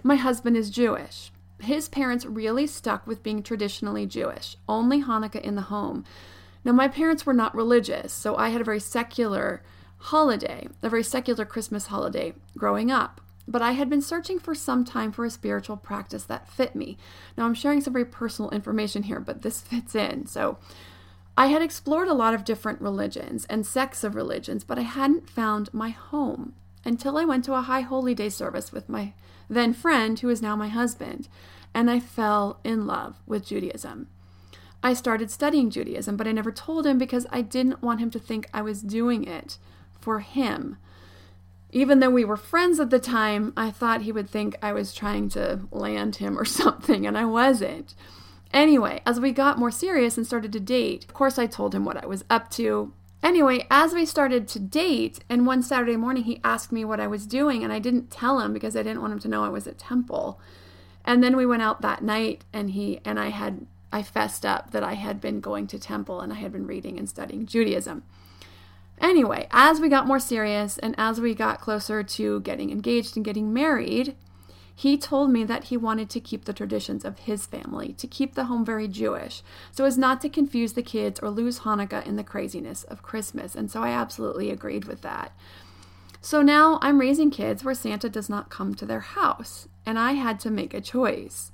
My 0.02 0.16
husband 0.16 0.56
is 0.56 0.70
Jewish. 0.70 1.30
His 1.60 1.88
parents 1.88 2.24
really 2.24 2.66
stuck 2.66 3.06
with 3.06 3.22
being 3.22 3.42
traditionally 3.42 4.06
Jewish, 4.06 4.56
only 4.68 5.02
Hanukkah 5.02 5.40
in 5.40 5.54
the 5.54 5.62
home. 5.62 6.04
Now, 6.64 6.72
my 6.72 6.88
parents 6.88 7.24
were 7.24 7.34
not 7.34 7.54
religious, 7.54 8.12
so 8.12 8.36
I 8.36 8.48
had 8.48 8.60
a 8.60 8.64
very 8.64 8.80
secular 8.80 9.62
holiday, 9.98 10.68
a 10.82 10.88
very 10.88 11.02
secular 11.02 11.44
Christmas 11.44 11.86
holiday 11.86 12.34
growing 12.56 12.90
up 12.90 13.20
but 13.46 13.62
I 13.62 13.72
had 13.72 13.90
been 13.90 14.02
searching 14.02 14.38
for 14.38 14.54
some 14.54 14.84
time 14.84 15.12
for 15.12 15.24
a 15.24 15.30
spiritual 15.30 15.76
practice 15.76 16.24
that 16.24 16.48
fit 16.48 16.74
me. 16.74 16.96
Now, 17.36 17.46
I'm 17.46 17.54
sharing 17.54 17.80
some 17.80 17.92
very 17.92 18.04
personal 18.04 18.50
information 18.50 19.04
here, 19.04 19.20
but 19.20 19.42
this 19.42 19.60
fits 19.62 19.94
in. 19.94 20.26
So, 20.26 20.58
I 21.36 21.46
had 21.46 21.62
explored 21.62 22.08
a 22.08 22.14
lot 22.14 22.34
of 22.34 22.44
different 22.44 22.80
religions 22.80 23.46
and 23.48 23.64
sects 23.64 24.04
of 24.04 24.14
religions, 24.14 24.62
but 24.62 24.78
I 24.78 24.82
hadn't 24.82 25.30
found 25.30 25.72
my 25.72 25.88
home 25.90 26.54
until 26.84 27.16
I 27.16 27.24
went 27.24 27.44
to 27.46 27.54
a 27.54 27.62
high 27.62 27.80
holy 27.80 28.14
day 28.14 28.28
service 28.28 28.72
with 28.72 28.88
my 28.88 29.14
then 29.48 29.72
friend, 29.72 30.18
who 30.18 30.28
is 30.28 30.42
now 30.42 30.54
my 30.54 30.68
husband, 30.68 31.28
and 31.74 31.90
I 31.90 31.98
fell 31.98 32.60
in 32.62 32.86
love 32.86 33.16
with 33.26 33.46
Judaism. 33.46 34.08
I 34.82 34.94
started 34.94 35.30
studying 35.30 35.70
Judaism, 35.70 36.16
but 36.16 36.26
I 36.26 36.32
never 36.32 36.52
told 36.52 36.86
him 36.86 36.98
because 36.98 37.26
I 37.30 37.42
didn't 37.42 37.82
want 37.82 38.00
him 38.00 38.10
to 38.12 38.18
think 38.18 38.48
I 38.54 38.62
was 38.62 38.82
doing 38.82 39.24
it 39.24 39.58
for 40.00 40.20
him. 40.20 40.78
Even 41.72 42.00
though 42.00 42.10
we 42.10 42.24
were 42.24 42.36
friends 42.36 42.80
at 42.80 42.90
the 42.90 42.98
time, 42.98 43.52
I 43.56 43.70
thought 43.70 44.02
he 44.02 44.12
would 44.12 44.28
think 44.28 44.56
I 44.62 44.72
was 44.72 44.92
trying 44.92 45.28
to 45.30 45.60
land 45.70 46.16
him 46.16 46.38
or 46.38 46.44
something, 46.60 47.06
and 47.06 47.16
I 47.16 47.24
wasn't. 47.24 47.94
Anyway, 48.52 49.00
as 49.06 49.20
we 49.20 49.30
got 49.30 49.58
more 49.58 49.70
serious 49.70 50.16
and 50.16 50.26
started 50.26 50.52
to 50.52 50.60
date, 50.60 51.04
of 51.04 51.14
course, 51.14 51.38
I 51.38 51.46
told 51.46 51.74
him 51.74 51.84
what 51.84 52.02
I 52.02 52.06
was 52.06 52.24
up 52.28 52.50
to. 52.52 52.92
Anyway, 53.22 53.66
as 53.70 53.92
we 53.92 54.04
started 54.04 54.48
to 54.48 54.58
date, 54.58 55.20
and 55.28 55.46
one 55.46 55.62
Saturday 55.62 55.96
morning 55.96 56.24
he 56.24 56.40
asked 56.42 56.72
me 56.72 56.84
what 56.84 56.98
I 56.98 57.06
was 57.06 57.26
doing, 57.26 57.62
and 57.62 57.72
I 57.72 57.78
didn't 57.78 58.10
tell 58.10 58.40
him 58.40 58.52
because 58.52 58.74
I 58.74 58.82
didn't 58.82 59.02
want 59.02 59.12
him 59.12 59.20
to 59.20 59.28
know 59.28 59.44
I 59.44 59.50
was 59.50 59.66
at 59.66 59.78
temple. 59.78 60.40
And 61.04 61.22
then 61.22 61.36
we 61.36 61.46
went 61.46 61.62
out 61.62 61.82
that 61.82 62.02
night, 62.02 62.44
and 62.52 62.70
he 62.70 63.00
and 63.04 63.20
I 63.20 63.28
had 63.28 63.66
I 63.92 64.02
fessed 64.02 64.46
up 64.46 64.70
that 64.70 64.82
I 64.82 64.94
had 64.94 65.20
been 65.20 65.40
going 65.40 65.66
to 65.68 65.78
temple 65.78 66.20
and 66.20 66.32
I 66.32 66.36
had 66.36 66.52
been 66.52 66.66
reading 66.66 66.98
and 66.98 67.08
studying 67.08 67.46
Judaism. 67.46 68.02
Anyway, 69.00 69.48
as 69.50 69.80
we 69.80 69.88
got 69.88 70.06
more 70.06 70.20
serious 70.20 70.76
and 70.78 70.94
as 70.98 71.20
we 71.20 71.34
got 71.34 71.60
closer 71.60 72.02
to 72.02 72.40
getting 72.40 72.70
engaged 72.70 73.16
and 73.16 73.24
getting 73.24 73.52
married, 73.52 74.14
he 74.74 74.96
told 74.96 75.30
me 75.30 75.44
that 75.44 75.64
he 75.64 75.76
wanted 75.76 76.08
to 76.10 76.20
keep 76.20 76.44
the 76.44 76.52
traditions 76.52 77.04
of 77.04 77.20
his 77.20 77.44
family, 77.46 77.92
to 77.94 78.06
keep 78.06 78.34
the 78.34 78.44
home 78.44 78.64
very 78.64 78.88
Jewish, 78.88 79.42
so 79.72 79.84
as 79.84 79.98
not 79.98 80.20
to 80.22 80.28
confuse 80.28 80.72
the 80.72 80.82
kids 80.82 81.20
or 81.20 81.28
lose 81.28 81.60
Hanukkah 81.60 82.06
in 82.06 82.16
the 82.16 82.24
craziness 82.24 82.84
of 82.84 83.02
Christmas. 83.02 83.54
And 83.54 83.70
so 83.70 83.82
I 83.82 83.90
absolutely 83.90 84.50
agreed 84.50 84.86
with 84.86 85.02
that. 85.02 85.32
So 86.22 86.42
now 86.42 86.78
I'm 86.82 87.00
raising 87.00 87.30
kids 87.30 87.64
where 87.64 87.74
Santa 87.74 88.08
does 88.08 88.28
not 88.28 88.50
come 88.50 88.74
to 88.74 88.86
their 88.86 89.00
house, 89.00 89.68
and 89.84 89.98
I 89.98 90.12
had 90.12 90.40
to 90.40 90.50
make 90.50 90.72
a 90.72 90.80
choice. 90.80 91.52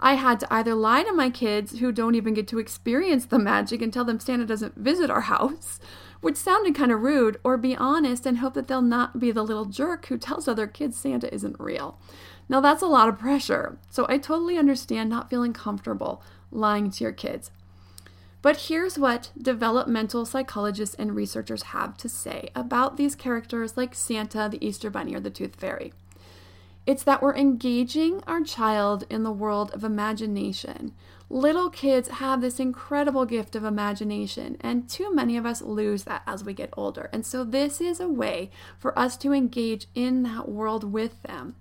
I 0.00 0.14
had 0.14 0.40
to 0.40 0.52
either 0.52 0.74
lie 0.74 1.02
to 1.02 1.12
my 1.12 1.30
kids 1.30 1.78
who 1.78 1.92
don't 1.92 2.14
even 2.14 2.34
get 2.34 2.48
to 2.48 2.58
experience 2.58 3.26
the 3.26 3.38
magic 3.38 3.82
and 3.82 3.92
tell 3.92 4.04
them 4.04 4.20
Santa 4.20 4.46
doesn't 4.46 4.76
visit 4.76 5.10
our 5.10 5.20
house, 5.32 5.78
which 6.24 6.36
sounded 6.36 6.74
kind 6.74 6.90
of 6.90 7.02
rude, 7.02 7.38
or 7.44 7.58
be 7.58 7.76
honest 7.76 8.24
and 8.24 8.38
hope 8.38 8.54
that 8.54 8.66
they'll 8.66 8.80
not 8.80 9.20
be 9.20 9.30
the 9.30 9.42
little 9.42 9.66
jerk 9.66 10.06
who 10.06 10.16
tells 10.16 10.48
other 10.48 10.66
kids 10.66 10.96
Santa 10.96 11.32
isn't 11.32 11.60
real. 11.60 11.98
Now, 12.48 12.60
that's 12.60 12.82
a 12.82 12.86
lot 12.86 13.10
of 13.10 13.18
pressure, 13.18 13.76
so 13.90 14.06
I 14.08 14.16
totally 14.16 14.56
understand 14.56 15.10
not 15.10 15.28
feeling 15.28 15.52
comfortable 15.52 16.22
lying 16.50 16.90
to 16.90 17.04
your 17.04 17.12
kids. 17.12 17.50
But 18.40 18.68
here's 18.68 18.98
what 18.98 19.32
developmental 19.40 20.24
psychologists 20.24 20.94
and 20.94 21.14
researchers 21.14 21.62
have 21.64 21.96
to 21.98 22.08
say 22.08 22.48
about 22.54 22.96
these 22.96 23.14
characters 23.14 23.76
like 23.76 23.94
Santa, 23.94 24.48
the 24.50 24.66
Easter 24.66 24.88
Bunny, 24.88 25.14
or 25.14 25.20
the 25.20 25.30
Tooth 25.30 25.56
Fairy. 25.56 25.92
It's 26.86 27.02
that 27.04 27.22
we're 27.22 27.34
engaging 27.34 28.22
our 28.26 28.42
child 28.42 29.06
in 29.08 29.22
the 29.22 29.32
world 29.32 29.70
of 29.72 29.84
imagination. 29.84 30.92
Little 31.30 31.70
kids 31.70 32.08
have 32.08 32.42
this 32.42 32.60
incredible 32.60 33.24
gift 33.24 33.56
of 33.56 33.64
imagination, 33.64 34.58
and 34.60 34.88
too 34.88 35.14
many 35.14 35.38
of 35.38 35.46
us 35.46 35.62
lose 35.62 36.04
that 36.04 36.22
as 36.26 36.44
we 36.44 36.52
get 36.52 36.74
older. 36.76 37.08
And 37.12 37.24
so, 37.24 37.42
this 37.42 37.80
is 37.80 38.00
a 38.00 38.08
way 38.08 38.50
for 38.78 38.96
us 38.98 39.16
to 39.18 39.32
engage 39.32 39.86
in 39.94 40.22
that 40.24 40.48
world 40.48 40.92
with 40.92 41.22
them. 41.22 41.56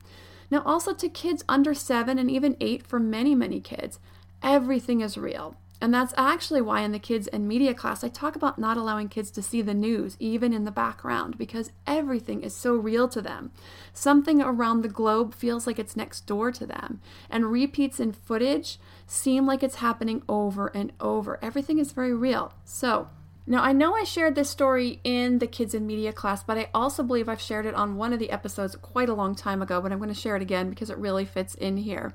Now, 0.52 0.62
also 0.66 0.94
to 0.94 1.08
kids 1.08 1.46
under 1.48 1.74
seven 1.74 2.20
and 2.20 2.30
even 2.30 2.58
eight, 2.60 2.86
for 2.86 3.00
many, 3.00 3.34
many 3.34 3.62
kids, 3.62 4.00
everything 4.44 5.00
is 5.00 5.18
real. 5.18 5.56
And 5.84 5.94
that's 5.94 6.14
actually 6.16 6.62
why 6.62 6.80
in 6.80 6.94
the 6.94 6.98
kids 6.98 7.28
and 7.28 7.46
media 7.46 7.74
class, 7.74 8.06
I 8.06 8.08
talk 8.08 8.38
about 8.38 8.58
not 8.58 8.78
allowing 8.78 9.10
kids 9.10 9.30
to 9.32 9.42
see 9.42 9.62
the 9.62 9.74
news, 9.74 10.16
even 10.18 10.54
in 10.54 10.64
the 10.64 10.72
background, 10.72 11.38
because 11.38 11.74
everything 11.86 12.42
is 12.42 12.56
so 12.56 12.74
real 12.74 13.10
to 13.10 13.22
them. 13.22 13.52
Something 13.92 14.42
around 14.42 14.82
the 14.82 14.88
globe 14.88 15.34
feels 15.34 15.68
like 15.68 15.78
it's 15.78 15.98
next 15.98 16.26
door 16.26 16.54
to 16.54 16.66
them, 16.66 17.02
and 17.30 17.52
repeats 17.52 18.00
in 18.00 18.14
footage 18.14 18.80
seem 19.08 19.46
like 19.46 19.62
it's 19.62 19.76
happening 19.76 20.24
over 20.30 20.68
and 20.68 20.94
over. 21.02 21.38
Everything 21.42 21.80
is 21.80 21.92
very 21.92 22.14
real. 22.14 22.54
So, 22.64 23.10
now, 23.46 23.62
I 23.62 23.74
know 23.74 23.94
I 23.94 24.06
shared 24.06 24.36
this 24.36 24.50
story 24.50 25.02
in 25.04 25.40
the 25.40 25.48
kids 25.48 25.74
and 25.74 25.86
media 25.86 26.14
class, 26.14 26.46
but 26.46 26.58
I 26.58 26.70
also 26.74 27.04
believe 27.04 27.28
I've 27.28 27.42
shared 27.42 27.66
it 27.66 27.76
on 27.76 27.98
one 27.98 28.14
of 28.14 28.20
the 28.20 28.32
episodes 28.32 28.78
quite 28.78 29.10
a 29.10 29.14
long 29.14 29.36
time 29.36 29.62
ago, 29.62 29.82
but 29.82 29.92
I'm 29.92 29.98
going 29.98 30.08
to 30.08 30.16
share 30.16 30.38
it 30.38 30.42
again 30.42 30.70
because 30.70 30.90
it 30.90 30.98
really 30.98 31.26
fits 31.26 31.56
in 31.56 31.76
here. 31.76 32.14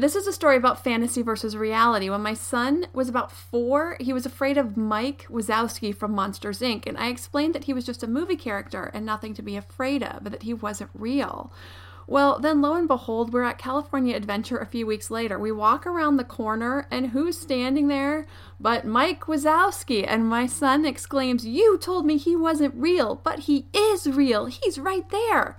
This 0.00 0.16
is 0.16 0.26
a 0.26 0.32
story 0.32 0.56
about 0.56 0.82
fantasy 0.82 1.20
versus 1.20 1.58
reality. 1.58 2.08
When 2.08 2.22
my 2.22 2.32
son 2.32 2.86
was 2.94 3.10
about 3.10 3.30
four, 3.30 3.98
he 4.00 4.14
was 4.14 4.24
afraid 4.24 4.56
of 4.56 4.74
Mike 4.74 5.26
Wazowski 5.28 5.94
from 5.94 6.12
Monsters 6.12 6.60
Inc., 6.60 6.86
and 6.86 6.96
I 6.96 7.08
explained 7.08 7.54
that 7.54 7.64
he 7.64 7.74
was 7.74 7.84
just 7.84 8.02
a 8.02 8.06
movie 8.06 8.36
character 8.36 8.90
and 8.94 9.04
nothing 9.04 9.34
to 9.34 9.42
be 9.42 9.58
afraid 9.58 10.02
of, 10.02 10.24
that 10.24 10.44
he 10.44 10.54
wasn't 10.54 10.88
real. 10.94 11.52
Well, 12.06 12.38
then 12.38 12.62
lo 12.62 12.76
and 12.76 12.88
behold, 12.88 13.34
we're 13.34 13.44
at 13.44 13.58
California 13.58 14.16
Adventure 14.16 14.56
a 14.56 14.64
few 14.64 14.86
weeks 14.86 15.10
later. 15.10 15.38
We 15.38 15.52
walk 15.52 15.86
around 15.86 16.16
the 16.16 16.24
corner, 16.24 16.86
and 16.90 17.08
who's 17.08 17.38
standing 17.38 17.88
there 17.88 18.26
but 18.58 18.86
Mike 18.86 19.26
Wazowski? 19.26 20.06
And 20.08 20.26
my 20.26 20.46
son 20.46 20.86
exclaims, 20.86 21.44
You 21.44 21.76
told 21.76 22.06
me 22.06 22.16
he 22.16 22.34
wasn't 22.34 22.74
real, 22.74 23.16
but 23.16 23.40
he 23.40 23.66
is 23.74 24.06
real. 24.06 24.46
He's 24.46 24.78
right 24.78 25.06
there. 25.10 25.58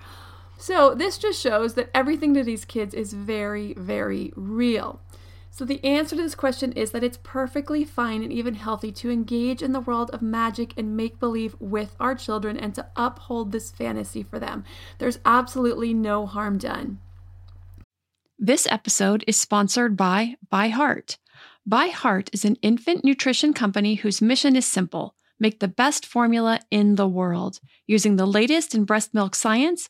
So, 0.62 0.94
this 0.94 1.18
just 1.18 1.42
shows 1.42 1.74
that 1.74 1.90
everything 1.92 2.36
to 2.36 2.44
these 2.44 2.66
kids 2.66 2.94
is 2.94 3.14
very, 3.14 3.74
very 3.74 4.32
real. 4.36 5.02
So, 5.50 5.66
the 5.66 5.84
answer 5.84 6.16
to 6.16 6.22
this 6.22 6.36
question 6.36 6.72
is 6.74 6.92
that 6.92 7.04
it's 7.04 7.18
perfectly 7.24 7.84
fine 7.84 8.22
and 8.22 8.32
even 8.32 8.54
healthy 8.54 8.92
to 8.92 9.10
engage 9.10 9.64
in 9.64 9.72
the 9.72 9.80
world 9.80 10.12
of 10.12 10.22
magic 10.22 10.76
and 10.78 10.96
make 10.96 11.20
believe 11.20 11.56
with 11.60 11.96
our 12.00 12.14
children 12.14 12.58
and 12.58 12.76
to 12.76 12.86
uphold 12.96 13.52
this 13.52 13.72
fantasy 13.72 14.22
for 14.22 14.38
them. 14.38 14.64
There's 15.00 15.18
absolutely 15.26 15.96
no 15.96 16.28
harm 16.28 16.60
done. 16.60 17.00
This 18.38 18.68
episode 18.70 19.24
is 19.26 19.40
sponsored 19.40 19.98
by 19.98 20.36
ByHeart. 20.54 21.18
ByHeart 21.68 22.30
is 22.34 22.46
an 22.46 22.58
infant 22.62 23.04
nutrition 23.04 23.54
company 23.56 23.96
whose 23.96 24.22
mission 24.22 24.56
is 24.56 24.68
simple 24.68 25.16
make 25.40 25.60
the 25.60 25.68
best 25.68 26.06
formula 26.06 26.60
in 26.70 26.96
the 26.96 27.08
world. 27.08 27.60
Using 27.88 28.16
the 28.16 28.28
latest 28.28 28.76
in 28.76 28.86
breast 28.86 29.12
milk 29.14 29.34
science, 29.34 29.90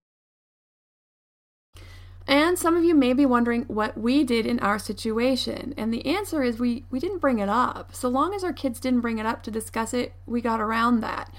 And 2.31 2.57
some 2.57 2.77
of 2.77 2.85
you 2.85 2.95
may 2.95 3.11
be 3.11 3.25
wondering 3.25 3.63
what 3.63 3.97
we 3.97 4.23
did 4.23 4.45
in 4.45 4.57
our 4.61 4.79
situation. 4.79 5.73
And 5.75 5.93
the 5.93 6.05
answer 6.05 6.41
is 6.43 6.59
we, 6.59 6.85
we 6.89 6.97
didn't 6.97 7.19
bring 7.19 7.39
it 7.39 7.49
up. 7.49 7.93
So 7.93 8.07
long 8.07 8.33
as 8.33 8.41
our 8.41 8.53
kids 8.53 8.79
didn't 8.79 9.01
bring 9.01 9.17
it 9.17 9.25
up 9.25 9.43
to 9.43 9.51
discuss 9.51 9.93
it, 9.93 10.13
we 10.25 10.39
got 10.39 10.61
around 10.61 11.01
that. 11.01 11.29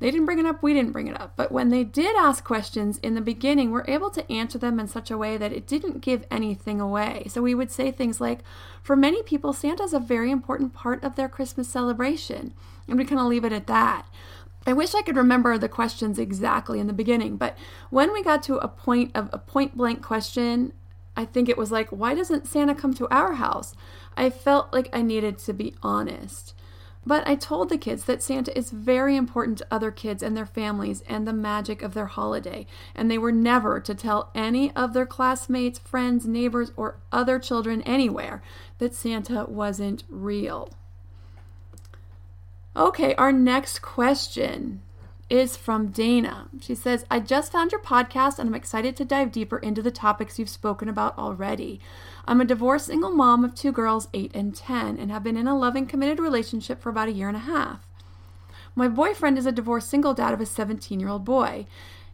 They 0.00 0.10
didn't 0.10 0.24
bring 0.24 0.38
it 0.38 0.46
up, 0.46 0.62
we 0.62 0.72
didn't 0.72 0.92
bring 0.92 1.06
it 1.06 1.20
up. 1.20 1.34
But 1.36 1.52
when 1.52 1.68
they 1.68 1.84
did 1.84 2.16
ask 2.16 2.44
questions 2.44 2.96
in 2.98 3.14
the 3.14 3.20
beginning, 3.20 3.70
we're 3.70 3.84
able 3.86 4.08
to 4.08 4.32
answer 4.32 4.56
them 4.56 4.80
in 4.80 4.88
such 4.88 5.10
a 5.10 5.18
way 5.18 5.36
that 5.36 5.52
it 5.52 5.66
didn't 5.66 6.00
give 6.00 6.24
anything 6.30 6.80
away. 6.80 7.26
So 7.28 7.42
we 7.42 7.54
would 7.54 7.70
say 7.70 7.90
things 7.90 8.18
like, 8.18 8.38
for 8.82 8.96
many 8.96 9.22
people, 9.22 9.52
Santa's 9.52 9.92
a 9.92 10.00
very 10.00 10.30
important 10.30 10.72
part 10.72 11.04
of 11.04 11.16
their 11.16 11.28
Christmas 11.28 11.68
celebration. 11.68 12.54
And 12.88 12.96
we 12.96 13.04
kind 13.04 13.20
of 13.20 13.26
leave 13.26 13.44
it 13.44 13.52
at 13.52 13.66
that. 13.66 14.06
I 14.68 14.74
wish 14.74 14.94
I 14.94 15.00
could 15.00 15.16
remember 15.16 15.56
the 15.56 15.66
questions 15.66 16.18
exactly 16.18 16.78
in 16.78 16.88
the 16.88 16.92
beginning, 16.92 17.38
but 17.38 17.56
when 17.88 18.12
we 18.12 18.22
got 18.22 18.42
to 18.42 18.58
a 18.58 18.68
point 18.68 19.16
of 19.16 19.30
a 19.32 19.38
point 19.38 19.74
blank 19.74 20.02
question, 20.02 20.74
I 21.16 21.24
think 21.24 21.48
it 21.48 21.56
was 21.56 21.72
like, 21.72 21.88
why 21.88 22.14
doesn't 22.14 22.46
Santa 22.46 22.74
come 22.74 22.92
to 22.92 23.08
our 23.08 23.32
house? 23.32 23.74
I 24.14 24.28
felt 24.28 24.70
like 24.70 24.90
I 24.92 25.00
needed 25.00 25.38
to 25.38 25.54
be 25.54 25.74
honest. 25.82 26.52
But 27.06 27.26
I 27.26 27.34
told 27.34 27.70
the 27.70 27.78
kids 27.78 28.04
that 28.04 28.22
Santa 28.22 28.56
is 28.58 28.70
very 28.70 29.16
important 29.16 29.56
to 29.56 29.66
other 29.70 29.90
kids 29.90 30.22
and 30.22 30.36
their 30.36 30.44
families 30.44 31.00
and 31.08 31.26
the 31.26 31.32
magic 31.32 31.80
of 31.80 31.94
their 31.94 32.04
holiday, 32.04 32.66
and 32.94 33.10
they 33.10 33.16
were 33.16 33.32
never 33.32 33.80
to 33.80 33.94
tell 33.94 34.30
any 34.34 34.70
of 34.76 34.92
their 34.92 35.06
classmates, 35.06 35.78
friends, 35.78 36.26
neighbors, 36.26 36.72
or 36.76 37.00
other 37.10 37.38
children 37.38 37.80
anywhere 37.84 38.42
that 38.76 38.94
Santa 38.94 39.46
wasn't 39.48 40.04
real. 40.10 40.68
Okay, 42.78 43.12
our 43.16 43.32
next 43.32 43.82
question 43.82 44.82
is 45.28 45.56
from 45.56 45.88
Dana. 45.88 46.46
She 46.60 46.76
says, 46.76 47.04
I 47.10 47.18
just 47.18 47.50
found 47.50 47.72
your 47.72 47.80
podcast 47.80 48.38
and 48.38 48.48
I'm 48.48 48.54
excited 48.54 48.94
to 48.96 49.04
dive 49.04 49.32
deeper 49.32 49.58
into 49.58 49.82
the 49.82 49.90
topics 49.90 50.38
you've 50.38 50.48
spoken 50.48 50.88
about 50.88 51.18
already. 51.18 51.80
I'm 52.28 52.40
a 52.40 52.44
divorced 52.44 52.86
single 52.86 53.10
mom 53.10 53.44
of 53.44 53.56
two 53.56 53.72
girls, 53.72 54.06
8 54.14 54.30
and 54.32 54.54
10, 54.54 54.96
and 54.96 55.10
have 55.10 55.24
been 55.24 55.36
in 55.36 55.48
a 55.48 55.58
loving, 55.58 55.86
committed 55.86 56.20
relationship 56.20 56.80
for 56.80 56.88
about 56.90 57.08
a 57.08 57.12
year 57.12 57.26
and 57.26 57.36
a 57.36 57.40
half. 57.40 57.80
My 58.76 58.86
boyfriend 58.86 59.38
is 59.38 59.46
a 59.46 59.50
divorced 59.50 59.90
single 59.90 60.14
dad 60.14 60.32
of 60.32 60.40
a 60.40 60.46
17 60.46 61.00
year 61.00 61.08
old 61.08 61.24
boy. 61.24 61.66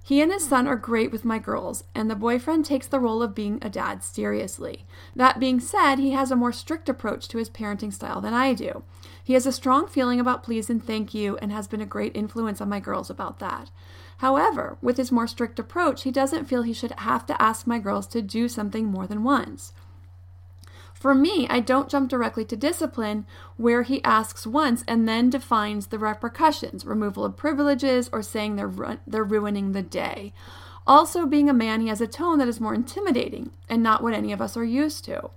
He 0.06 0.20
and 0.20 0.30
his 0.30 0.46
son 0.46 0.68
are 0.68 0.76
great 0.76 1.11
with 1.11 1.25
my 1.25 1.38
girls, 1.38 1.84
and 1.94 2.11
the 2.11 2.14
boyfriend 2.14 2.66
takes 2.66 2.87
the 2.87 3.00
role 3.00 3.23
of 3.23 3.34
being 3.34 3.58
a 3.62 3.70
dad 3.70 4.04
seriously. 4.04 4.84
That 5.16 5.40
being 5.40 5.61
said, 5.61 5.96
he 5.96 6.11
has 6.11 6.31
a 6.31 6.37
more 6.37 6.52
strict 6.52 6.90
approach 6.90 7.26
to 7.29 7.38
his 7.38 7.48
parenting 7.48 7.90
style 7.90 8.20
than 8.20 8.35
I 8.35 8.52
do. 8.52 8.83
He 9.24 9.33
has 9.33 9.46
a 9.46 9.52
strong 9.52 9.87
feeling 9.87 10.20
about 10.20 10.42
please 10.42 10.68
and 10.68 10.85
thank 10.85 11.14
you 11.14 11.38
and 11.38 11.50
has 11.50 11.66
been 11.66 11.81
a 11.81 11.87
great 11.87 12.14
influence 12.14 12.61
on 12.61 12.68
my 12.68 12.81
girls 12.81 13.09
about 13.09 13.38
that. 13.38 13.70
However, 14.18 14.76
with 14.83 14.98
his 14.98 15.11
more 15.11 15.26
strict 15.26 15.59
approach, 15.59 16.02
he 16.02 16.11
doesn't 16.11 16.44
feel 16.44 16.62
he 16.62 16.74
should 16.74 16.92
have 16.98 17.24
to 17.24 17.42
ask 17.42 17.66
my 17.66 17.79
girls 17.79 18.07
to 18.09 18.20
do 18.20 18.46
something 18.46 18.85
more 18.85 19.07
than 19.07 19.24
once. 19.24 19.72
For 21.05 21.14
me, 21.14 21.47
I 21.51 21.61
don't 21.61 21.90
jump 21.90 22.09
directly 22.09 22.47
to 22.47 22.57
discipline 22.57 23.27
where 23.59 23.83
he 23.83 24.03
asks 24.05 24.47
once 24.47 24.83
and 24.88 25.07
then 25.07 25.29
defines 25.29 25.88
the 25.88 25.99
repercussions 25.99 26.87
removal 26.87 27.27
of 27.27 27.37
privileges 27.37 28.09
or 28.11 28.23
saying 28.23 28.57
they're, 28.57 28.67
ru- 28.67 29.01
they're 29.07 29.23
ruining 29.23 29.73
the 29.73 29.83
day. 29.83 30.33
Also, 30.87 31.27
being 31.27 31.51
a 31.51 31.53
man, 31.53 31.83
he 31.83 31.88
has 31.88 32.01
a 32.01 32.07
tone 32.07 32.38
that 32.38 32.49
is 32.49 32.59
more 32.59 32.73
intimidating 32.73 33.51
and 33.69 33.83
not 33.83 34.03
what 34.03 34.14
any 34.14 34.33
of 34.33 34.40
us 34.40 34.57
are 34.57 34.64
used 34.64 35.05
to. 35.05 35.29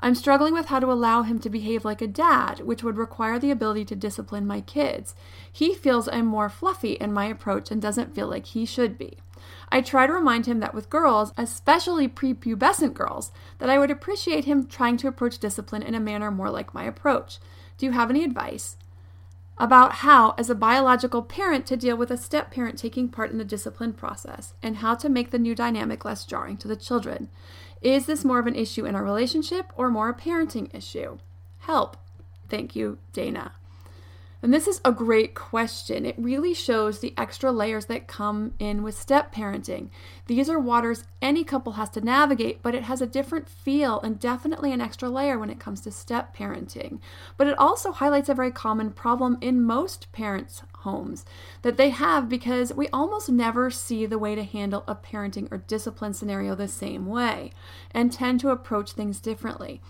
I'm 0.00 0.14
struggling 0.14 0.54
with 0.54 0.66
how 0.66 0.78
to 0.78 0.92
allow 0.92 1.22
him 1.22 1.40
to 1.40 1.50
behave 1.50 1.84
like 1.84 2.00
a 2.00 2.06
dad, 2.06 2.60
which 2.60 2.84
would 2.84 2.96
require 2.96 3.40
the 3.40 3.50
ability 3.50 3.84
to 3.86 3.96
discipline 3.96 4.46
my 4.46 4.60
kids. 4.60 5.16
He 5.52 5.74
feels 5.74 6.06
I'm 6.06 6.26
more 6.26 6.48
fluffy 6.48 6.92
in 6.92 7.12
my 7.12 7.24
approach 7.24 7.72
and 7.72 7.82
doesn't 7.82 8.14
feel 8.14 8.28
like 8.28 8.46
he 8.46 8.64
should 8.64 8.96
be. 8.98 9.18
I 9.72 9.80
try 9.80 10.06
to 10.06 10.12
remind 10.12 10.44
him 10.44 10.60
that 10.60 10.74
with 10.74 10.90
girls, 10.90 11.32
especially 11.38 12.06
prepubescent 12.06 12.92
girls, 12.92 13.32
that 13.58 13.70
I 13.70 13.78
would 13.78 13.90
appreciate 13.90 14.44
him 14.44 14.66
trying 14.66 14.98
to 14.98 15.08
approach 15.08 15.38
discipline 15.38 15.82
in 15.82 15.94
a 15.94 16.00
manner 16.00 16.30
more 16.30 16.50
like 16.50 16.74
my 16.74 16.84
approach. 16.84 17.38
Do 17.78 17.86
you 17.86 17.92
have 17.92 18.10
any 18.10 18.22
advice 18.22 18.76
about 19.56 19.92
how, 19.96 20.34
as 20.36 20.50
a 20.50 20.54
biological 20.54 21.22
parent, 21.22 21.64
to 21.66 21.78
deal 21.78 21.96
with 21.96 22.10
a 22.10 22.18
step 22.18 22.50
parent 22.50 22.78
taking 22.78 23.08
part 23.08 23.30
in 23.30 23.38
the 23.38 23.46
discipline 23.46 23.94
process 23.94 24.52
and 24.62 24.76
how 24.76 24.94
to 24.94 25.08
make 25.08 25.30
the 25.30 25.38
new 25.38 25.54
dynamic 25.54 26.04
less 26.04 26.26
jarring 26.26 26.58
to 26.58 26.68
the 26.68 26.76
children? 26.76 27.30
Is 27.80 28.04
this 28.04 28.26
more 28.26 28.38
of 28.38 28.46
an 28.46 28.54
issue 28.54 28.84
in 28.84 28.94
our 28.94 29.02
relationship 29.02 29.72
or 29.74 29.88
more 29.88 30.10
a 30.10 30.14
parenting 30.14 30.72
issue? 30.74 31.16
Help. 31.60 31.96
Thank 32.50 32.76
you, 32.76 32.98
Dana. 33.14 33.52
And 34.42 34.52
this 34.52 34.66
is 34.66 34.80
a 34.84 34.90
great 34.90 35.34
question. 35.36 36.04
It 36.04 36.16
really 36.18 36.52
shows 36.52 36.98
the 36.98 37.14
extra 37.16 37.52
layers 37.52 37.86
that 37.86 38.08
come 38.08 38.54
in 38.58 38.82
with 38.82 38.98
step 38.98 39.32
parenting. 39.32 39.88
These 40.26 40.50
are 40.50 40.58
waters 40.58 41.04
any 41.22 41.44
couple 41.44 41.74
has 41.74 41.88
to 41.90 42.00
navigate, 42.00 42.60
but 42.60 42.74
it 42.74 42.82
has 42.82 43.00
a 43.00 43.06
different 43.06 43.48
feel 43.48 44.00
and 44.00 44.18
definitely 44.18 44.72
an 44.72 44.80
extra 44.80 45.08
layer 45.08 45.38
when 45.38 45.48
it 45.48 45.60
comes 45.60 45.80
to 45.82 45.92
step 45.92 46.36
parenting. 46.36 46.98
But 47.36 47.46
it 47.46 47.56
also 47.56 47.92
highlights 47.92 48.28
a 48.28 48.34
very 48.34 48.50
common 48.50 48.90
problem 48.90 49.38
in 49.40 49.62
most 49.62 50.10
parents' 50.10 50.62
homes 50.78 51.24
that 51.62 51.76
they 51.76 51.90
have 51.90 52.28
because 52.28 52.74
we 52.74 52.88
almost 52.88 53.30
never 53.30 53.70
see 53.70 54.06
the 54.06 54.18
way 54.18 54.34
to 54.34 54.42
handle 54.42 54.82
a 54.88 54.96
parenting 54.96 55.46
or 55.52 55.58
discipline 55.58 56.14
scenario 56.14 56.56
the 56.56 56.66
same 56.66 57.06
way 57.06 57.52
and 57.92 58.12
tend 58.12 58.40
to 58.40 58.50
approach 58.50 58.92
things 58.92 59.20
differently. 59.20 59.80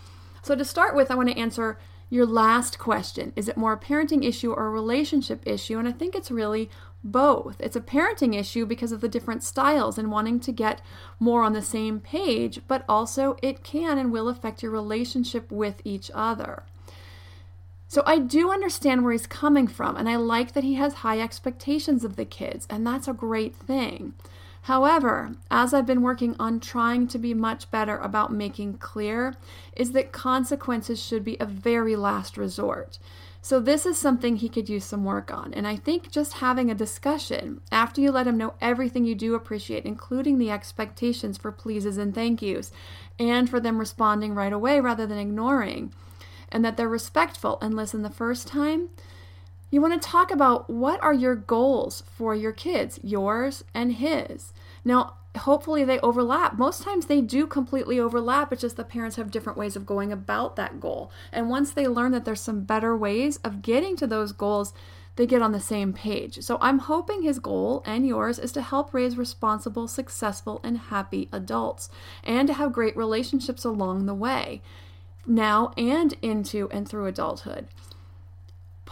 So, 0.42 0.54
to 0.56 0.64
start 0.64 0.94
with, 0.94 1.10
I 1.10 1.14
want 1.14 1.30
to 1.30 1.38
answer 1.38 1.78
your 2.12 2.26
last 2.26 2.78
question 2.78 3.32
is 3.36 3.48
it 3.48 3.56
more 3.56 3.72
a 3.72 3.78
parenting 3.78 4.22
issue 4.22 4.52
or 4.52 4.66
a 4.66 4.70
relationship 4.70 5.42
issue? 5.46 5.78
And 5.78 5.88
I 5.88 5.92
think 5.92 6.14
it's 6.14 6.30
really 6.30 6.68
both. 7.02 7.56
It's 7.58 7.74
a 7.74 7.80
parenting 7.80 8.38
issue 8.38 8.66
because 8.66 8.92
of 8.92 9.00
the 9.00 9.08
different 9.08 9.42
styles 9.42 9.96
and 9.96 10.10
wanting 10.10 10.38
to 10.40 10.52
get 10.52 10.82
more 11.18 11.42
on 11.42 11.54
the 11.54 11.62
same 11.62 12.00
page, 12.00 12.60
but 12.68 12.84
also 12.86 13.36
it 13.42 13.64
can 13.64 13.96
and 13.96 14.12
will 14.12 14.28
affect 14.28 14.62
your 14.62 14.72
relationship 14.72 15.50
with 15.50 15.80
each 15.84 16.10
other. 16.14 16.64
So 17.88 18.02
I 18.04 18.18
do 18.18 18.52
understand 18.52 19.04
where 19.04 19.12
he's 19.12 19.26
coming 19.26 19.66
from, 19.66 19.96
and 19.96 20.06
I 20.06 20.16
like 20.16 20.52
that 20.52 20.64
he 20.64 20.74
has 20.74 20.94
high 20.96 21.18
expectations 21.18 22.04
of 22.04 22.16
the 22.16 22.26
kids, 22.26 22.66
and 22.68 22.86
that's 22.86 23.08
a 23.08 23.14
great 23.14 23.56
thing. 23.56 24.12
However, 24.66 25.32
as 25.50 25.74
I've 25.74 25.86
been 25.86 26.02
working 26.02 26.36
on 26.38 26.60
trying 26.60 27.08
to 27.08 27.18
be 27.18 27.34
much 27.34 27.68
better 27.72 27.98
about 27.98 28.32
making 28.32 28.74
clear, 28.74 29.34
is 29.74 29.90
that 29.92 30.12
consequences 30.12 31.02
should 31.02 31.24
be 31.24 31.36
a 31.40 31.46
very 31.46 31.96
last 31.96 32.36
resort. 32.36 32.98
So, 33.44 33.58
this 33.58 33.84
is 33.84 33.98
something 33.98 34.36
he 34.36 34.48
could 34.48 34.68
use 34.68 34.84
some 34.84 35.04
work 35.04 35.32
on. 35.32 35.52
And 35.52 35.66
I 35.66 35.74
think 35.74 36.12
just 36.12 36.34
having 36.34 36.70
a 36.70 36.76
discussion 36.76 37.60
after 37.72 38.00
you 38.00 38.12
let 38.12 38.28
him 38.28 38.38
know 38.38 38.54
everything 38.60 39.04
you 39.04 39.16
do 39.16 39.34
appreciate, 39.34 39.84
including 39.84 40.38
the 40.38 40.52
expectations 40.52 41.38
for 41.38 41.50
pleases 41.50 41.98
and 41.98 42.14
thank 42.14 42.40
yous, 42.40 42.70
and 43.18 43.50
for 43.50 43.58
them 43.58 43.78
responding 43.78 44.32
right 44.32 44.52
away 44.52 44.78
rather 44.78 45.08
than 45.08 45.18
ignoring, 45.18 45.92
and 46.52 46.64
that 46.64 46.76
they're 46.76 46.88
respectful 46.88 47.58
and 47.60 47.74
listen 47.74 48.02
the 48.02 48.10
first 48.10 48.46
time, 48.46 48.90
you 49.72 49.80
want 49.80 50.00
to 50.00 50.08
talk 50.08 50.30
about 50.30 50.68
what 50.68 51.02
are 51.02 51.14
your 51.14 51.34
goals 51.34 52.04
for 52.14 52.34
your 52.34 52.52
kids, 52.52 53.00
yours 53.02 53.64
and 53.74 53.94
his. 53.94 54.52
Now, 54.84 55.14
hopefully 55.38 55.82
they 55.82 55.98
overlap. 56.00 56.58
Most 56.58 56.82
times 56.82 57.06
they 57.06 57.22
do 57.22 57.46
completely 57.46 57.98
overlap. 57.98 58.52
It's 58.52 58.60
just 58.60 58.76
the 58.76 58.84
parents 58.84 59.16
have 59.16 59.30
different 59.30 59.58
ways 59.58 59.74
of 59.74 59.86
going 59.86 60.12
about 60.12 60.56
that 60.56 60.78
goal. 60.78 61.10
And 61.32 61.48
once 61.48 61.72
they 61.72 61.88
learn 61.88 62.12
that 62.12 62.26
there's 62.26 62.42
some 62.42 62.64
better 62.64 62.94
ways 62.94 63.38
of 63.38 63.62
getting 63.62 63.96
to 63.96 64.06
those 64.06 64.32
goals, 64.32 64.74
they 65.16 65.26
get 65.26 65.40
on 65.40 65.52
the 65.52 65.60
same 65.60 65.94
page. 65.94 66.42
So 66.42 66.58
I'm 66.60 66.80
hoping 66.80 67.22
his 67.22 67.38
goal 67.38 67.82
and 67.86 68.06
yours 68.06 68.38
is 68.38 68.52
to 68.52 68.62
help 68.62 68.92
raise 68.92 69.16
responsible, 69.16 69.88
successful, 69.88 70.60
and 70.62 70.76
happy 70.76 71.30
adults 71.32 71.88
and 72.22 72.46
to 72.48 72.54
have 72.54 72.72
great 72.72 72.96
relationships 72.96 73.64
along 73.64 74.04
the 74.04 74.14
way, 74.14 74.60
now 75.26 75.72
and 75.78 76.14
into 76.20 76.68
and 76.70 76.86
through 76.86 77.06
adulthood. 77.06 77.68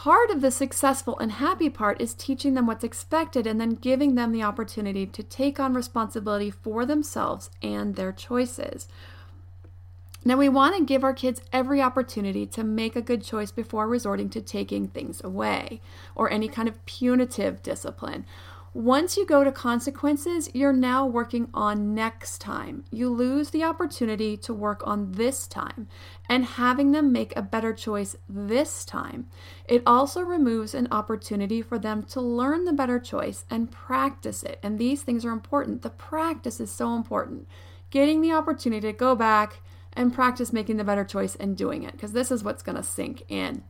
Part 0.01 0.31
of 0.31 0.41
the 0.41 0.51
successful 0.51 1.19
and 1.19 1.31
happy 1.31 1.69
part 1.69 2.01
is 2.01 2.15
teaching 2.15 2.55
them 2.55 2.67
what's 2.67 2.85
expected 2.85 3.47
and 3.47 3.61
then 3.61 3.75
giving 3.75 4.15
them 4.15 4.33
the 4.33 4.43
opportunity 4.43 5.05
to 5.05 5.23
take 5.23 5.61
on 5.61 5.75
responsibility 5.75 6.51
for 6.51 6.87
themselves 6.87 7.51
and 7.63 7.97
their 7.97 8.11
choices. 8.11 8.89
Now, 10.25 10.39
we 10.39 10.49
want 10.49 10.75
to 10.79 10.87
give 10.87 11.05
our 11.05 11.13
kids 11.13 11.43
every 11.53 11.83
opportunity 11.83 12.47
to 12.47 12.65
make 12.65 12.97
a 12.97 13.03
good 13.03 13.23
choice 13.23 13.51
before 13.51 13.87
resorting 13.87 14.31
to 14.31 14.41
taking 14.41 14.89
things 14.89 15.23
away 15.23 15.83
or 16.15 16.31
any 16.31 16.49
kind 16.49 16.67
of 16.67 16.83
punitive 16.87 17.63
discipline. 17.63 18.25
Once 18.73 19.17
you 19.17 19.27
go 19.27 19.43
to 19.43 19.51
consequences, 19.51 20.49
you're 20.55 20.73
now 20.73 21.05
working 21.05 21.49
on 21.53 21.93
next 21.93 22.41
time. 22.41 22.85
You 22.93 23.11
lose 23.11 23.51
the 23.51 23.65
opportunity 23.65 24.37
to 24.37 24.55
work 24.55 24.81
on 24.87 25.11
this 25.11 25.49
time 25.49 25.89
and 26.29 26.45
having 26.45 26.93
them 26.93 27.11
make 27.11 27.35
a 27.35 27.43
better 27.43 27.73
choice 27.73 28.15
this 28.29 28.85
time. 28.85 29.27
It 29.67 29.83
also 29.85 30.21
removes 30.21 30.73
an 30.73 30.87
opportunity 30.93 31.63
for 31.63 31.81
them 31.81 32.05
to 32.05 32.21
learn 32.21 32.65
the 32.65 32.73
better 32.73 33.01
choice 33.01 33.45
and 33.51 33.73
practice 33.73 34.45
it. 34.45 34.61
And 34.63 34.79
these 34.79 35.03
things 35.03 35.25
are 35.25 35.33
important. 35.33 35.83
The 35.83 35.91
practice 35.91 36.61
is 36.61 36.71
so 36.71 36.95
important. 36.95 37.49
Getting 37.91 38.21
the 38.21 38.33
opportunity 38.33 38.87
to 38.87 38.97
go 38.97 39.17
back 39.17 39.63
and 39.95 40.15
practice 40.15 40.53
making 40.53 40.77
the 40.77 40.85
better 40.85 41.05
choice 41.05 41.35
and 41.35 41.57
doing 41.57 41.83
it 41.83 41.93
because 41.93 42.13
this 42.13 42.31
is 42.31 42.45
what's 42.45 42.63
going 42.63 42.77
to 42.77 42.85
sink 42.85 43.25
in. 43.29 43.65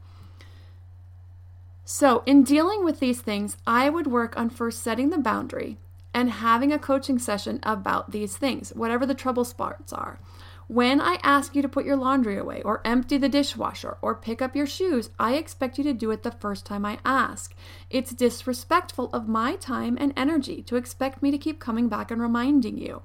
So, 1.92 2.22
in 2.24 2.44
dealing 2.44 2.84
with 2.84 3.00
these 3.00 3.20
things, 3.20 3.56
I 3.66 3.90
would 3.90 4.06
work 4.06 4.36
on 4.36 4.48
first 4.48 4.80
setting 4.80 5.10
the 5.10 5.18
boundary 5.18 5.76
and 6.14 6.30
having 6.30 6.72
a 6.72 6.78
coaching 6.78 7.18
session 7.18 7.58
about 7.64 8.12
these 8.12 8.36
things, 8.36 8.70
whatever 8.76 9.04
the 9.04 9.12
trouble 9.12 9.44
spots 9.44 9.92
are. 9.92 10.20
When 10.68 11.00
I 11.00 11.18
ask 11.24 11.56
you 11.56 11.62
to 11.62 11.68
put 11.68 11.84
your 11.84 11.96
laundry 11.96 12.38
away, 12.38 12.62
or 12.62 12.80
empty 12.84 13.18
the 13.18 13.28
dishwasher, 13.28 13.96
or 14.02 14.14
pick 14.14 14.40
up 14.40 14.54
your 14.54 14.68
shoes, 14.68 15.10
I 15.18 15.34
expect 15.34 15.78
you 15.78 15.84
to 15.84 15.92
do 15.92 16.12
it 16.12 16.22
the 16.22 16.30
first 16.30 16.64
time 16.64 16.86
I 16.86 17.00
ask. 17.04 17.56
It's 17.90 18.12
disrespectful 18.12 19.10
of 19.12 19.26
my 19.26 19.56
time 19.56 19.98
and 20.00 20.12
energy 20.16 20.62
to 20.62 20.76
expect 20.76 21.24
me 21.24 21.32
to 21.32 21.38
keep 21.38 21.58
coming 21.58 21.88
back 21.88 22.12
and 22.12 22.22
reminding 22.22 22.78
you. 22.78 23.02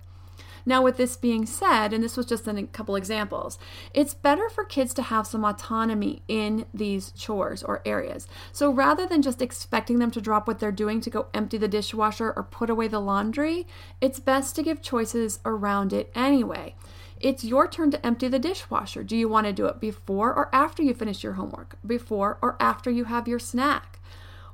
Now, 0.66 0.82
with 0.82 0.98
this 0.98 1.16
being 1.16 1.46
said, 1.46 1.94
and 1.94 2.04
this 2.04 2.18
was 2.18 2.26
just 2.26 2.48
a 2.48 2.64
couple 2.68 2.96
examples, 2.96 3.60
it's 3.94 4.14
better 4.14 4.50
for 4.50 4.64
kids 4.64 4.94
to 4.96 5.04
have 5.04 5.28
some 5.28 5.46
autonomy 5.46 6.24
in 6.28 6.66
these 6.74 7.12
chores 7.12 7.62
or 7.62 7.82
areas. 7.86 8.28
So 8.52 8.72
rather 8.72 9.06
than 9.06 9.22
just 9.22 9.42
expecting 9.42 10.00
them 10.00 10.12
to 10.12 10.22
drop 10.22 10.48
what 10.48 10.60
they're 10.60 10.72
doing 10.72 11.02
to 11.02 11.10
go 11.10 11.28
empty 11.34 11.58
the 11.58 11.68
dishwasher 11.68 12.34
or 12.36 12.44
put 12.44 12.70
away 12.70 12.88
the 12.88 13.00
laundry, 13.00 13.68
it's 14.02 14.20
best 14.20 14.56
to 14.56 14.64
give 14.64 14.82
choices 14.82 15.40
around 15.46 15.94
it 15.94 16.12
anyway. 16.16 16.76
It's 17.20 17.44
your 17.44 17.68
turn 17.68 17.92
to 17.92 18.06
empty 18.06 18.28
the 18.28 18.40
dishwasher. 18.40 19.04
Do 19.04 19.16
you 19.16 19.30
want 19.30 19.48
to 19.48 19.54
do 19.54 19.68
it 19.68 19.80
before 19.80 20.34
or 20.34 20.54
after 20.54 20.84
you 20.84 20.94
finish 20.94 21.24
your 21.24 21.34
homework? 21.34 21.78
Before 21.86 22.38
or 22.42 22.58
after 22.60 22.92
you 22.92 23.06
have 23.06 23.28
your 23.28 23.40
snack? 23.40 23.95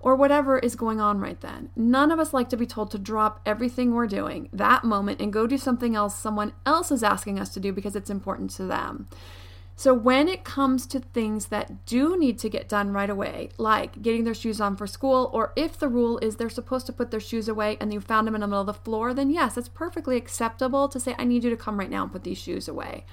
Or 0.01 0.15
whatever 0.15 0.59
is 0.59 0.75
going 0.75 0.99
on 0.99 1.19
right 1.19 1.39
then. 1.41 1.69
None 1.75 2.11
of 2.11 2.19
us 2.19 2.33
like 2.33 2.49
to 2.49 2.57
be 2.57 2.65
told 2.65 2.91
to 2.91 2.97
drop 2.97 3.41
everything 3.45 3.93
we're 3.93 4.07
doing 4.07 4.49
that 4.51 4.83
moment 4.83 5.21
and 5.21 5.33
go 5.33 5.47
do 5.47 5.57
something 5.57 5.95
else 5.95 6.17
someone 6.17 6.53
else 6.65 6.91
is 6.91 7.03
asking 7.03 7.39
us 7.39 7.49
to 7.49 7.59
do 7.59 7.71
because 7.71 7.95
it's 7.95 8.09
important 8.09 8.51
to 8.51 8.63
them. 8.65 9.07
So, 9.75 9.95
when 9.95 10.27
it 10.27 10.43
comes 10.43 10.85
to 10.87 10.99
things 10.99 11.47
that 11.47 11.87
do 11.87 12.15
need 12.15 12.37
to 12.39 12.49
get 12.49 12.69
done 12.69 12.93
right 12.93 13.09
away, 13.09 13.49
like 13.57 14.01
getting 14.03 14.25
their 14.25 14.35
shoes 14.35 14.61
on 14.61 14.75
for 14.75 14.85
school, 14.85 15.31
or 15.33 15.53
if 15.55 15.79
the 15.79 15.87
rule 15.87 16.19
is 16.19 16.35
they're 16.35 16.51
supposed 16.51 16.85
to 16.85 16.93
put 16.93 17.09
their 17.09 17.19
shoes 17.19 17.47
away 17.47 17.77
and 17.81 17.91
you 17.91 17.99
found 17.99 18.27
them 18.27 18.35
in 18.35 18.41
the 18.41 18.47
middle 18.47 18.61
of 18.61 18.67
the 18.67 18.73
floor, 18.73 19.11
then 19.11 19.31
yes, 19.31 19.57
it's 19.57 19.69
perfectly 19.69 20.17
acceptable 20.17 20.87
to 20.87 20.99
say, 20.99 21.15
I 21.17 21.23
need 21.23 21.43
you 21.43 21.49
to 21.49 21.57
come 21.57 21.79
right 21.79 21.89
now 21.89 22.03
and 22.03 22.11
put 22.11 22.23
these 22.23 22.37
shoes 22.37 22.67
away. 22.67 23.05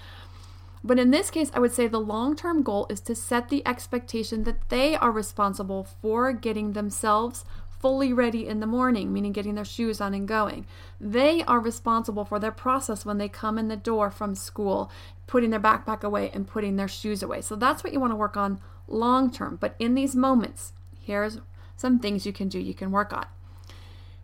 But 0.84 0.98
in 0.98 1.10
this 1.10 1.30
case, 1.30 1.50
I 1.54 1.58
would 1.58 1.72
say 1.72 1.86
the 1.86 2.00
long 2.00 2.36
term 2.36 2.62
goal 2.62 2.86
is 2.88 3.00
to 3.02 3.14
set 3.14 3.48
the 3.48 3.66
expectation 3.66 4.44
that 4.44 4.68
they 4.68 4.96
are 4.96 5.10
responsible 5.10 5.84
for 5.84 6.32
getting 6.32 6.72
themselves 6.72 7.44
fully 7.80 8.12
ready 8.12 8.46
in 8.46 8.60
the 8.60 8.66
morning, 8.66 9.12
meaning 9.12 9.32
getting 9.32 9.54
their 9.54 9.64
shoes 9.64 10.00
on 10.00 10.14
and 10.14 10.26
going. 10.26 10.66
They 11.00 11.44
are 11.44 11.60
responsible 11.60 12.24
for 12.24 12.38
their 12.38 12.52
process 12.52 13.04
when 13.04 13.18
they 13.18 13.28
come 13.28 13.58
in 13.58 13.68
the 13.68 13.76
door 13.76 14.10
from 14.10 14.34
school, 14.34 14.90
putting 15.26 15.50
their 15.50 15.60
backpack 15.60 16.02
away 16.02 16.30
and 16.32 16.46
putting 16.46 16.76
their 16.76 16.88
shoes 16.88 17.22
away. 17.22 17.40
So 17.40 17.56
that's 17.56 17.84
what 17.84 17.92
you 17.92 18.00
want 18.00 18.12
to 18.12 18.16
work 18.16 18.36
on 18.36 18.60
long 18.88 19.30
term. 19.30 19.56
But 19.60 19.76
in 19.78 19.94
these 19.94 20.16
moments, 20.16 20.72
here's 21.00 21.40
some 21.76 22.00
things 22.00 22.26
you 22.26 22.32
can 22.32 22.48
do, 22.48 22.58
you 22.58 22.74
can 22.74 22.90
work 22.90 23.12
on. 23.12 23.26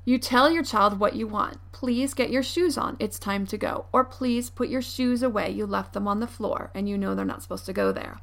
You 0.07 0.19
tell 0.19 0.51
your 0.51 0.63
child 0.63 1.01
what 1.01 1.17
you 1.17 1.27
want. 1.27 1.59
Please 1.73 2.13
get 2.13 2.31
your 2.31 2.43
shoes 2.43 2.77
on. 2.77 2.97
It's 2.99 3.19
time 3.19 3.47
to 3.47 3.57
go. 3.57 3.87
Or 3.91 4.05
please 4.05 4.51
put 4.51 4.69
your 4.69 4.83
shoes 4.83 5.23
away. 5.23 5.51
You 5.51 5.65
left 5.65 5.95
them 5.95 6.07
on 6.07 6.21
the 6.21 6.27
floor 6.27 6.71
and 6.75 6.89
you 6.89 6.99
know 6.99 7.15
they're 7.15 7.25
not 7.25 7.43
supposed 7.43 7.67
to 7.67 7.73
go 7.73 7.91
there. 7.91 8.21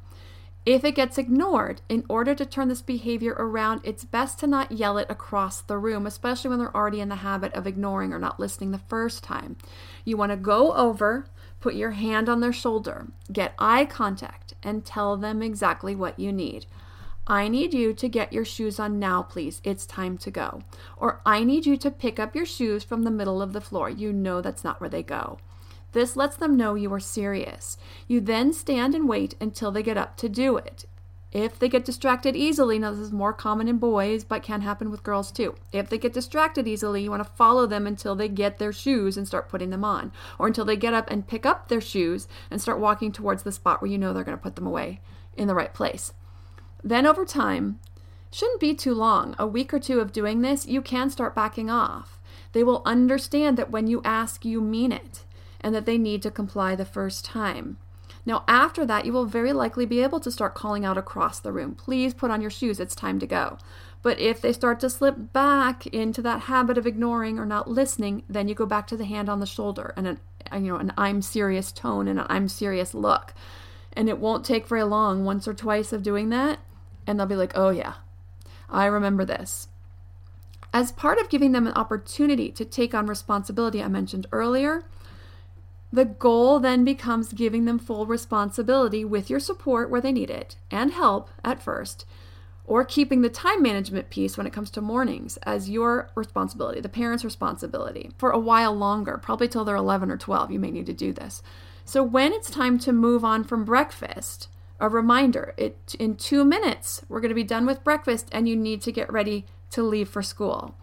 If 0.64 0.84
it 0.84 0.94
gets 0.94 1.18
ignored, 1.18 1.80
in 1.88 2.04
order 2.08 2.36
to 2.36 2.46
turn 2.46 2.68
this 2.68 2.82
behavior 2.82 3.34
around, 3.36 3.80
it's 3.82 4.04
best 4.04 4.38
to 4.38 4.46
not 4.46 4.70
yell 4.70 4.96
it 4.96 5.10
across 5.10 5.60
the 5.60 5.76
room, 5.76 6.06
especially 6.06 6.50
when 6.50 6.60
they're 6.60 6.76
already 6.76 7.00
in 7.00 7.08
the 7.08 7.16
habit 7.16 7.52
of 7.52 7.66
ignoring 7.66 8.12
or 8.12 8.20
not 8.20 8.38
listening 8.38 8.70
the 8.70 8.78
first 8.78 9.24
time. 9.24 9.56
You 10.04 10.16
want 10.16 10.30
to 10.30 10.36
go 10.36 10.72
over, 10.74 11.26
put 11.58 11.74
your 11.74 11.90
hand 11.90 12.28
on 12.28 12.38
their 12.38 12.52
shoulder, 12.52 13.08
get 13.32 13.54
eye 13.58 13.86
contact, 13.86 14.54
and 14.62 14.84
tell 14.84 15.16
them 15.16 15.42
exactly 15.42 15.96
what 15.96 16.20
you 16.20 16.30
need. 16.30 16.66
I 17.26 17.46
need 17.46 17.72
you 17.72 17.94
to 17.94 18.08
get 18.08 18.32
your 18.32 18.44
shoes 18.44 18.80
on 18.80 18.98
now, 18.98 19.22
please. 19.22 19.60
It's 19.62 19.86
time 19.86 20.18
to 20.18 20.30
go. 20.30 20.62
Or 20.96 21.20
I 21.24 21.44
need 21.44 21.66
you 21.66 21.76
to 21.76 21.90
pick 21.90 22.18
up 22.18 22.34
your 22.34 22.46
shoes 22.46 22.82
from 22.82 23.04
the 23.04 23.12
middle 23.12 23.40
of 23.40 23.52
the 23.52 23.60
floor. 23.60 23.88
You 23.88 24.12
know 24.12 24.40
that's 24.40 24.64
not 24.64 24.80
where 24.80 24.90
they 24.90 25.04
go. 25.04 25.38
This 25.92 26.16
lets 26.16 26.36
them 26.36 26.56
know 26.56 26.74
you 26.74 26.92
are 26.92 27.00
serious. 27.00 27.76
You 28.08 28.20
then 28.20 28.52
stand 28.52 28.94
and 28.94 29.08
wait 29.08 29.36
until 29.40 29.70
they 29.70 29.84
get 29.84 29.96
up 29.96 30.16
to 30.16 30.28
do 30.28 30.56
it. 30.56 30.84
If 31.30 31.58
they 31.58 31.68
get 31.68 31.84
distracted 31.84 32.34
easily, 32.34 32.78
now 32.78 32.90
this 32.90 33.00
is 33.00 33.12
more 33.12 33.32
common 33.32 33.68
in 33.68 33.78
boys, 33.78 34.24
but 34.24 34.42
can 34.42 34.60
happen 34.60 34.90
with 34.90 35.02
girls 35.02 35.30
too. 35.30 35.54
If 35.70 35.88
they 35.88 35.98
get 35.98 36.12
distracted 36.12 36.66
easily, 36.66 37.04
you 37.04 37.10
want 37.10 37.24
to 37.24 37.32
follow 37.36 37.66
them 37.66 37.86
until 37.86 38.14
they 38.14 38.28
get 38.28 38.58
their 38.58 38.72
shoes 38.72 39.16
and 39.16 39.26
start 39.26 39.48
putting 39.48 39.70
them 39.70 39.84
on, 39.84 40.12
or 40.38 40.46
until 40.48 40.66
they 40.66 40.76
get 40.76 40.92
up 40.92 41.10
and 41.10 41.26
pick 41.26 41.46
up 41.46 41.68
their 41.68 41.80
shoes 41.80 42.28
and 42.50 42.60
start 42.60 42.80
walking 42.80 43.12
towards 43.12 43.44
the 43.44 43.52
spot 43.52 43.80
where 43.80 43.90
you 43.90 43.96
know 43.96 44.12
they're 44.12 44.24
going 44.24 44.36
to 44.36 44.42
put 44.42 44.56
them 44.56 44.66
away 44.66 45.00
in 45.34 45.48
the 45.48 45.54
right 45.54 45.72
place. 45.72 46.12
Then 46.84 47.06
over 47.06 47.24
time, 47.24 47.78
shouldn't 48.30 48.60
be 48.60 48.74
too 48.74 48.94
long, 48.94 49.36
a 49.38 49.46
week 49.46 49.72
or 49.72 49.78
two 49.78 50.00
of 50.00 50.12
doing 50.12 50.40
this, 50.40 50.66
you 50.66 50.82
can 50.82 51.10
start 51.10 51.34
backing 51.34 51.70
off. 51.70 52.20
They 52.52 52.64
will 52.64 52.82
understand 52.84 53.56
that 53.56 53.70
when 53.70 53.86
you 53.86 54.02
ask, 54.04 54.44
you 54.44 54.60
mean 54.60 54.92
it, 54.92 55.24
and 55.60 55.74
that 55.74 55.86
they 55.86 55.98
need 55.98 56.22
to 56.22 56.30
comply 56.30 56.74
the 56.74 56.84
first 56.84 57.24
time. 57.24 57.78
Now, 58.24 58.44
after 58.46 58.86
that, 58.86 59.04
you 59.04 59.12
will 59.12 59.26
very 59.26 59.52
likely 59.52 59.84
be 59.84 60.00
able 60.00 60.20
to 60.20 60.30
start 60.30 60.54
calling 60.54 60.84
out 60.84 60.98
across 60.98 61.40
the 61.40 61.52
room, 61.52 61.74
please 61.74 62.14
put 62.14 62.30
on 62.30 62.40
your 62.40 62.50
shoes, 62.50 62.78
it's 62.78 62.94
time 62.94 63.18
to 63.18 63.26
go. 63.26 63.58
But 64.02 64.18
if 64.18 64.40
they 64.40 64.52
start 64.52 64.80
to 64.80 64.90
slip 64.90 65.32
back 65.32 65.86
into 65.88 66.22
that 66.22 66.42
habit 66.42 66.76
of 66.76 66.86
ignoring 66.86 67.38
or 67.38 67.46
not 67.46 67.70
listening, 67.70 68.24
then 68.28 68.48
you 68.48 68.54
go 68.54 68.66
back 68.66 68.86
to 68.88 68.96
the 68.96 69.04
hand 69.04 69.28
on 69.28 69.40
the 69.40 69.46
shoulder 69.46 69.94
and 69.96 70.06
an, 70.08 70.20
you 70.54 70.72
know, 70.72 70.76
an 70.76 70.92
I'm 70.96 71.22
serious 71.22 71.70
tone 71.70 72.08
and 72.08 72.18
an 72.18 72.26
I'm 72.28 72.48
serious 72.48 72.94
look. 72.94 73.32
And 73.92 74.08
it 74.08 74.18
won't 74.18 74.44
take 74.44 74.66
very 74.66 74.82
long, 74.82 75.24
once 75.24 75.46
or 75.46 75.54
twice 75.54 75.92
of 75.92 76.02
doing 76.02 76.30
that, 76.30 76.58
and 77.06 77.18
they'll 77.18 77.26
be 77.26 77.36
like, 77.36 77.52
oh, 77.54 77.70
yeah, 77.70 77.94
I 78.68 78.86
remember 78.86 79.24
this. 79.24 79.68
As 80.72 80.92
part 80.92 81.18
of 81.18 81.28
giving 81.28 81.52
them 81.52 81.66
an 81.66 81.74
opportunity 81.74 82.50
to 82.52 82.64
take 82.64 82.94
on 82.94 83.06
responsibility 83.06 83.82
I 83.82 83.88
mentioned 83.88 84.26
earlier, 84.32 84.84
the 85.92 86.06
goal 86.06 86.58
then 86.58 86.84
becomes 86.84 87.34
giving 87.34 87.66
them 87.66 87.78
full 87.78 88.06
responsibility 88.06 89.04
with 89.04 89.28
your 89.28 89.40
support 89.40 89.90
where 89.90 90.00
they 90.00 90.12
need 90.12 90.30
it 90.30 90.56
and 90.70 90.92
help 90.92 91.28
at 91.44 91.62
first, 91.62 92.06
or 92.64 92.84
keeping 92.84 93.20
the 93.20 93.28
time 93.28 93.62
management 93.62 94.08
piece 94.08 94.38
when 94.38 94.46
it 94.46 94.52
comes 94.52 94.70
to 94.70 94.80
mornings 94.80 95.36
as 95.42 95.68
your 95.68 96.08
responsibility, 96.14 96.80
the 96.80 96.88
parent's 96.88 97.24
responsibility, 97.24 98.10
for 98.16 98.30
a 98.30 98.38
while 98.38 98.74
longer, 98.74 99.18
probably 99.18 99.48
till 99.48 99.66
they're 99.66 99.76
11 99.76 100.10
or 100.10 100.16
12. 100.16 100.50
You 100.50 100.58
may 100.58 100.70
need 100.70 100.86
to 100.86 100.94
do 100.94 101.12
this. 101.12 101.42
So 101.84 102.02
when 102.02 102.32
it's 102.32 102.50
time 102.50 102.78
to 102.78 102.92
move 102.92 103.24
on 103.24 103.44
from 103.44 103.66
breakfast, 103.66 104.48
a 104.82 104.88
reminder 104.88 105.54
it 105.56 105.94
in 105.98 106.16
2 106.16 106.44
minutes 106.44 107.02
we're 107.08 107.20
going 107.20 107.30
to 107.30 107.34
be 107.34 107.44
done 107.44 107.64
with 107.64 107.84
breakfast 107.84 108.28
and 108.32 108.48
you 108.48 108.56
need 108.56 108.82
to 108.82 108.92
get 108.92 109.10
ready 109.10 109.46
to 109.70 109.82
leave 109.82 110.08
for 110.08 110.22
school. 110.22 110.74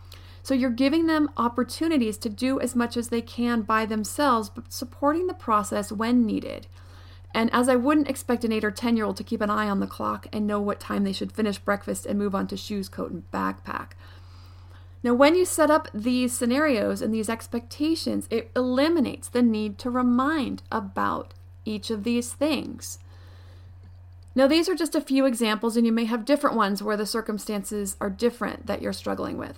So 0.41 0.53
you're 0.53 0.71
giving 0.71 1.05
them 1.05 1.29
opportunities 1.35 2.17
to 2.19 2.29
do 2.29 2.61
as 2.61 2.75
much 2.75 2.95
as 2.95 3.09
they 3.09 3.21
can 3.21 3.61
by 3.61 3.85
themselves, 3.85 4.49
but 4.49 4.71
supporting 4.71 5.27
the 5.27 5.33
process 5.33 5.91
when 5.91 6.25
needed. 6.25 6.65
And 7.33 7.53
as 7.53 7.67
I 7.67 7.75
wouldn't 7.75 8.09
expect 8.09 8.45
an 8.45 8.53
8 8.53 8.63
or 8.63 8.71
10 8.71 8.95
year 8.95 9.05
old 9.05 9.17
to 9.17 9.23
keep 9.23 9.41
an 9.41 9.49
eye 9.49 9.69
on 9.69 9.81
the 9.81 9.85
clock 9.85 10.27
and 10.31 10.47
know 10.47 10.61
what 10.61 10.79
time 10.79 11.03
they 11.03 11.13
should 11.13 11.33
finish 11.33 11.59
breakfast 11.59 12.05
and 12.05 12.17
move 12.17 12.33
on 12.33 12.47
to 12.47 12.57
shoes, 12.57 12.87
coat, 12.87 13.11
and 13.11 13.29
backpack. 13.31 13.89
Now, 15.03 15.13
when 15.13 15.35
you 15.35 15.45
set 15.45 15.69
up 15.69 15.89
these 15.93 16.33
scenarios 16.33 17.01
and 17.01 17.13
these 17.13 17.29
expectations, 17.29 18.27
it 18.31 18.49
eliminates 18.55 19.27
the 19.27 19.41
need 19.41 19.77
to 19.79 19.89
remind 19.89 20.63
about 20.71 21.33
each 21.65 21.89
of 21.91 22.03
these 22.05 22.33
things. 22.33 22.97
Now, 24.35 24.47
these 24.47 24.69
are 24.69 24.75
just 24.75 24.95
a 24.95 25.01
few 25.01 25.25
examples, 25.25 25.75
and 25.75 25.85
you 25.85 25.91
may 25.91 26.05
have 26.05 26.25
different 26.25 26.55
ones 26.55 26.83
where 26.83 26.97
the 26.97 27.05
circumstances 27.05 27.97
are 27.99 28.09
different 28.09 28.67
that 28.67 28.81
you're 28.81 28.93
struggling 28.93 29.37
with. 29.37 29.57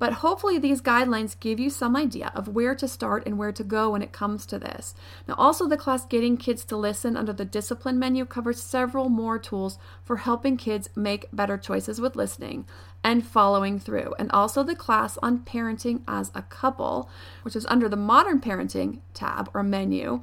But 0.00 0.14
hopefully, 0.14 0.58
these 0.58 0.80
guidelines 0.80 1.38
give 1.38 1.60
you 1.60 1.68
some 1.68 1.94
idea 1.94 2.32
of 2.34 2.48
where 2.48 2.74
to 2.74 2.88
start 2.88 3.26
and 3.26 3.36
where 3.36 3.52
to 3.52 3.62
go 3.62 3.90
when 3.90 4.00
it 4.00 4.12
comes 4.12 4.46
to 4.46 4.58
this. 4.58 4.94
Now, 5.28 5.34
also, 5.36 5.68
the 5.68 5.76
class 5.76 6.06
Getting 6.06 6.38
Kids 6.38 6.64
to 6.66 6.76
Listen 6.76 7.18
under 7.18 7.34
the 7.34 7.44
Discipline 7.44 7.98
menu 7.98 8.24
covers 8.24 8.62
several 8.62 9.10
more 9.10 9.38
tools 9.38 9.78
for 10.02 10.16
helping 10.16 10.56
kids 10.56 10.88
make 10.96 11.28
better 11.34 11.58
choices 11.58 12.00
with 12.00 12.16
listening 12.16 12.66
and 13.04 13.26
following 13.26 13.78
through. 13.78 14.14
And 14.18 14.30
also, 14.32 14.62
the 14.62 14.74
class 14.74 15.18
on 15.22 15.40
parenting 15.40 16.00
as 16.08 16.30
a 16.34 16.42
couple, 16.42 17.10
which 17.42 17.54
is 17.54 17.66
under 17.66 17.88
the 17.88 17.96
Modern 17.96 18.40
Parenting 18.40 19.00
tab 19.12 19.50
or 19.52 19.62
menu 19.62 20.22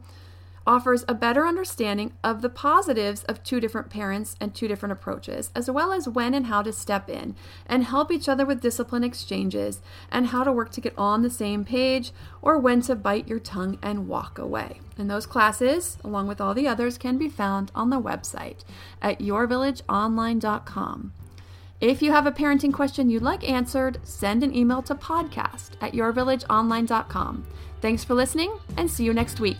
offers 0.67 1.05
a 1.07 1.13
better 1.13 1.47
understanding 1.47 2.11
of 2.23 2.41
the 2.41 2.49
positives 2.49 3.23
of 3.23 3.41
two 3.41 3.59
different 3.59 3.89
parents 3.89 4.35
and 4.41 4.53
two 4.53 4.67
different 4.67 4.91
approaches, 4.91 5.49
as 5.55 5.71
well 5.71 5.93
as 5.93 6.09
when 6.09 6.33
and 6.33 6.47
how 6.47 6.61
to 6.61 6.73
step 6.73 7.09
in 7.09 7.35
and 7.65 7.85
help 7.85 8.11
each 8.11 8.27
other 8.27 8.45
with 8.45 8.61
discipline 8.61 9.03
exchanges 9.03 9.81
and 10.11 10.27
how 10.27 10.43
to 10.43 10.51
work 10.51 10.69
to 10.71 10.81
get 10.81 10.93
on 10.97 11.21
the 11.21 11.29
same 11.29 11.63
page 11.63 12.11
or 12.41 12.59
when 12.59 12.81
to 12.81 12.95
bite 12.95 13.27
your 13.27 13.39
tongue 13.39 13.79
and 13.81 14.07
walk 14.07 14.37
away. 14.37 14.81
And 14.97 15.09
those 15.09 15.25
classes, 15.25 15.97
along 16.03 16.27
with 16.27 16.41
all 16.41 16.53
the 16.53 16.67
others, 16.67 16.97
can 16.97 17.17
be 17.17 17.29
found 17.29 17.71
on 17.73 17.89
the 17.89 18.01
website 18.01 18.65
at 19.01 19.19
yourvillageonline.com. 19.19 21.13
If 21.79 22.01
you 22.01 22.11
have 22.11 22.25
a 22.25 22.31
parenting 22.31 22.73
question 22.73 23.09
you'd 23.09 23.21
like 23.21 23.47
answered, 23.47 23.99
send 24.03 24.43
an 24.43 24.55
email 24.55 24.81
to 24.83 24.95
podcast 24.95 25.71
at 25.79 25.93
yourvillageonline.com. 25.93 27.45
Thanks 27.81 28.03
for 28.03 28.15
listening 28.15 28.57
and 28.75 28.89
see 28.89 29.03
you 29.03 29.13
next 29.13 29.39
week. 29.39 29.59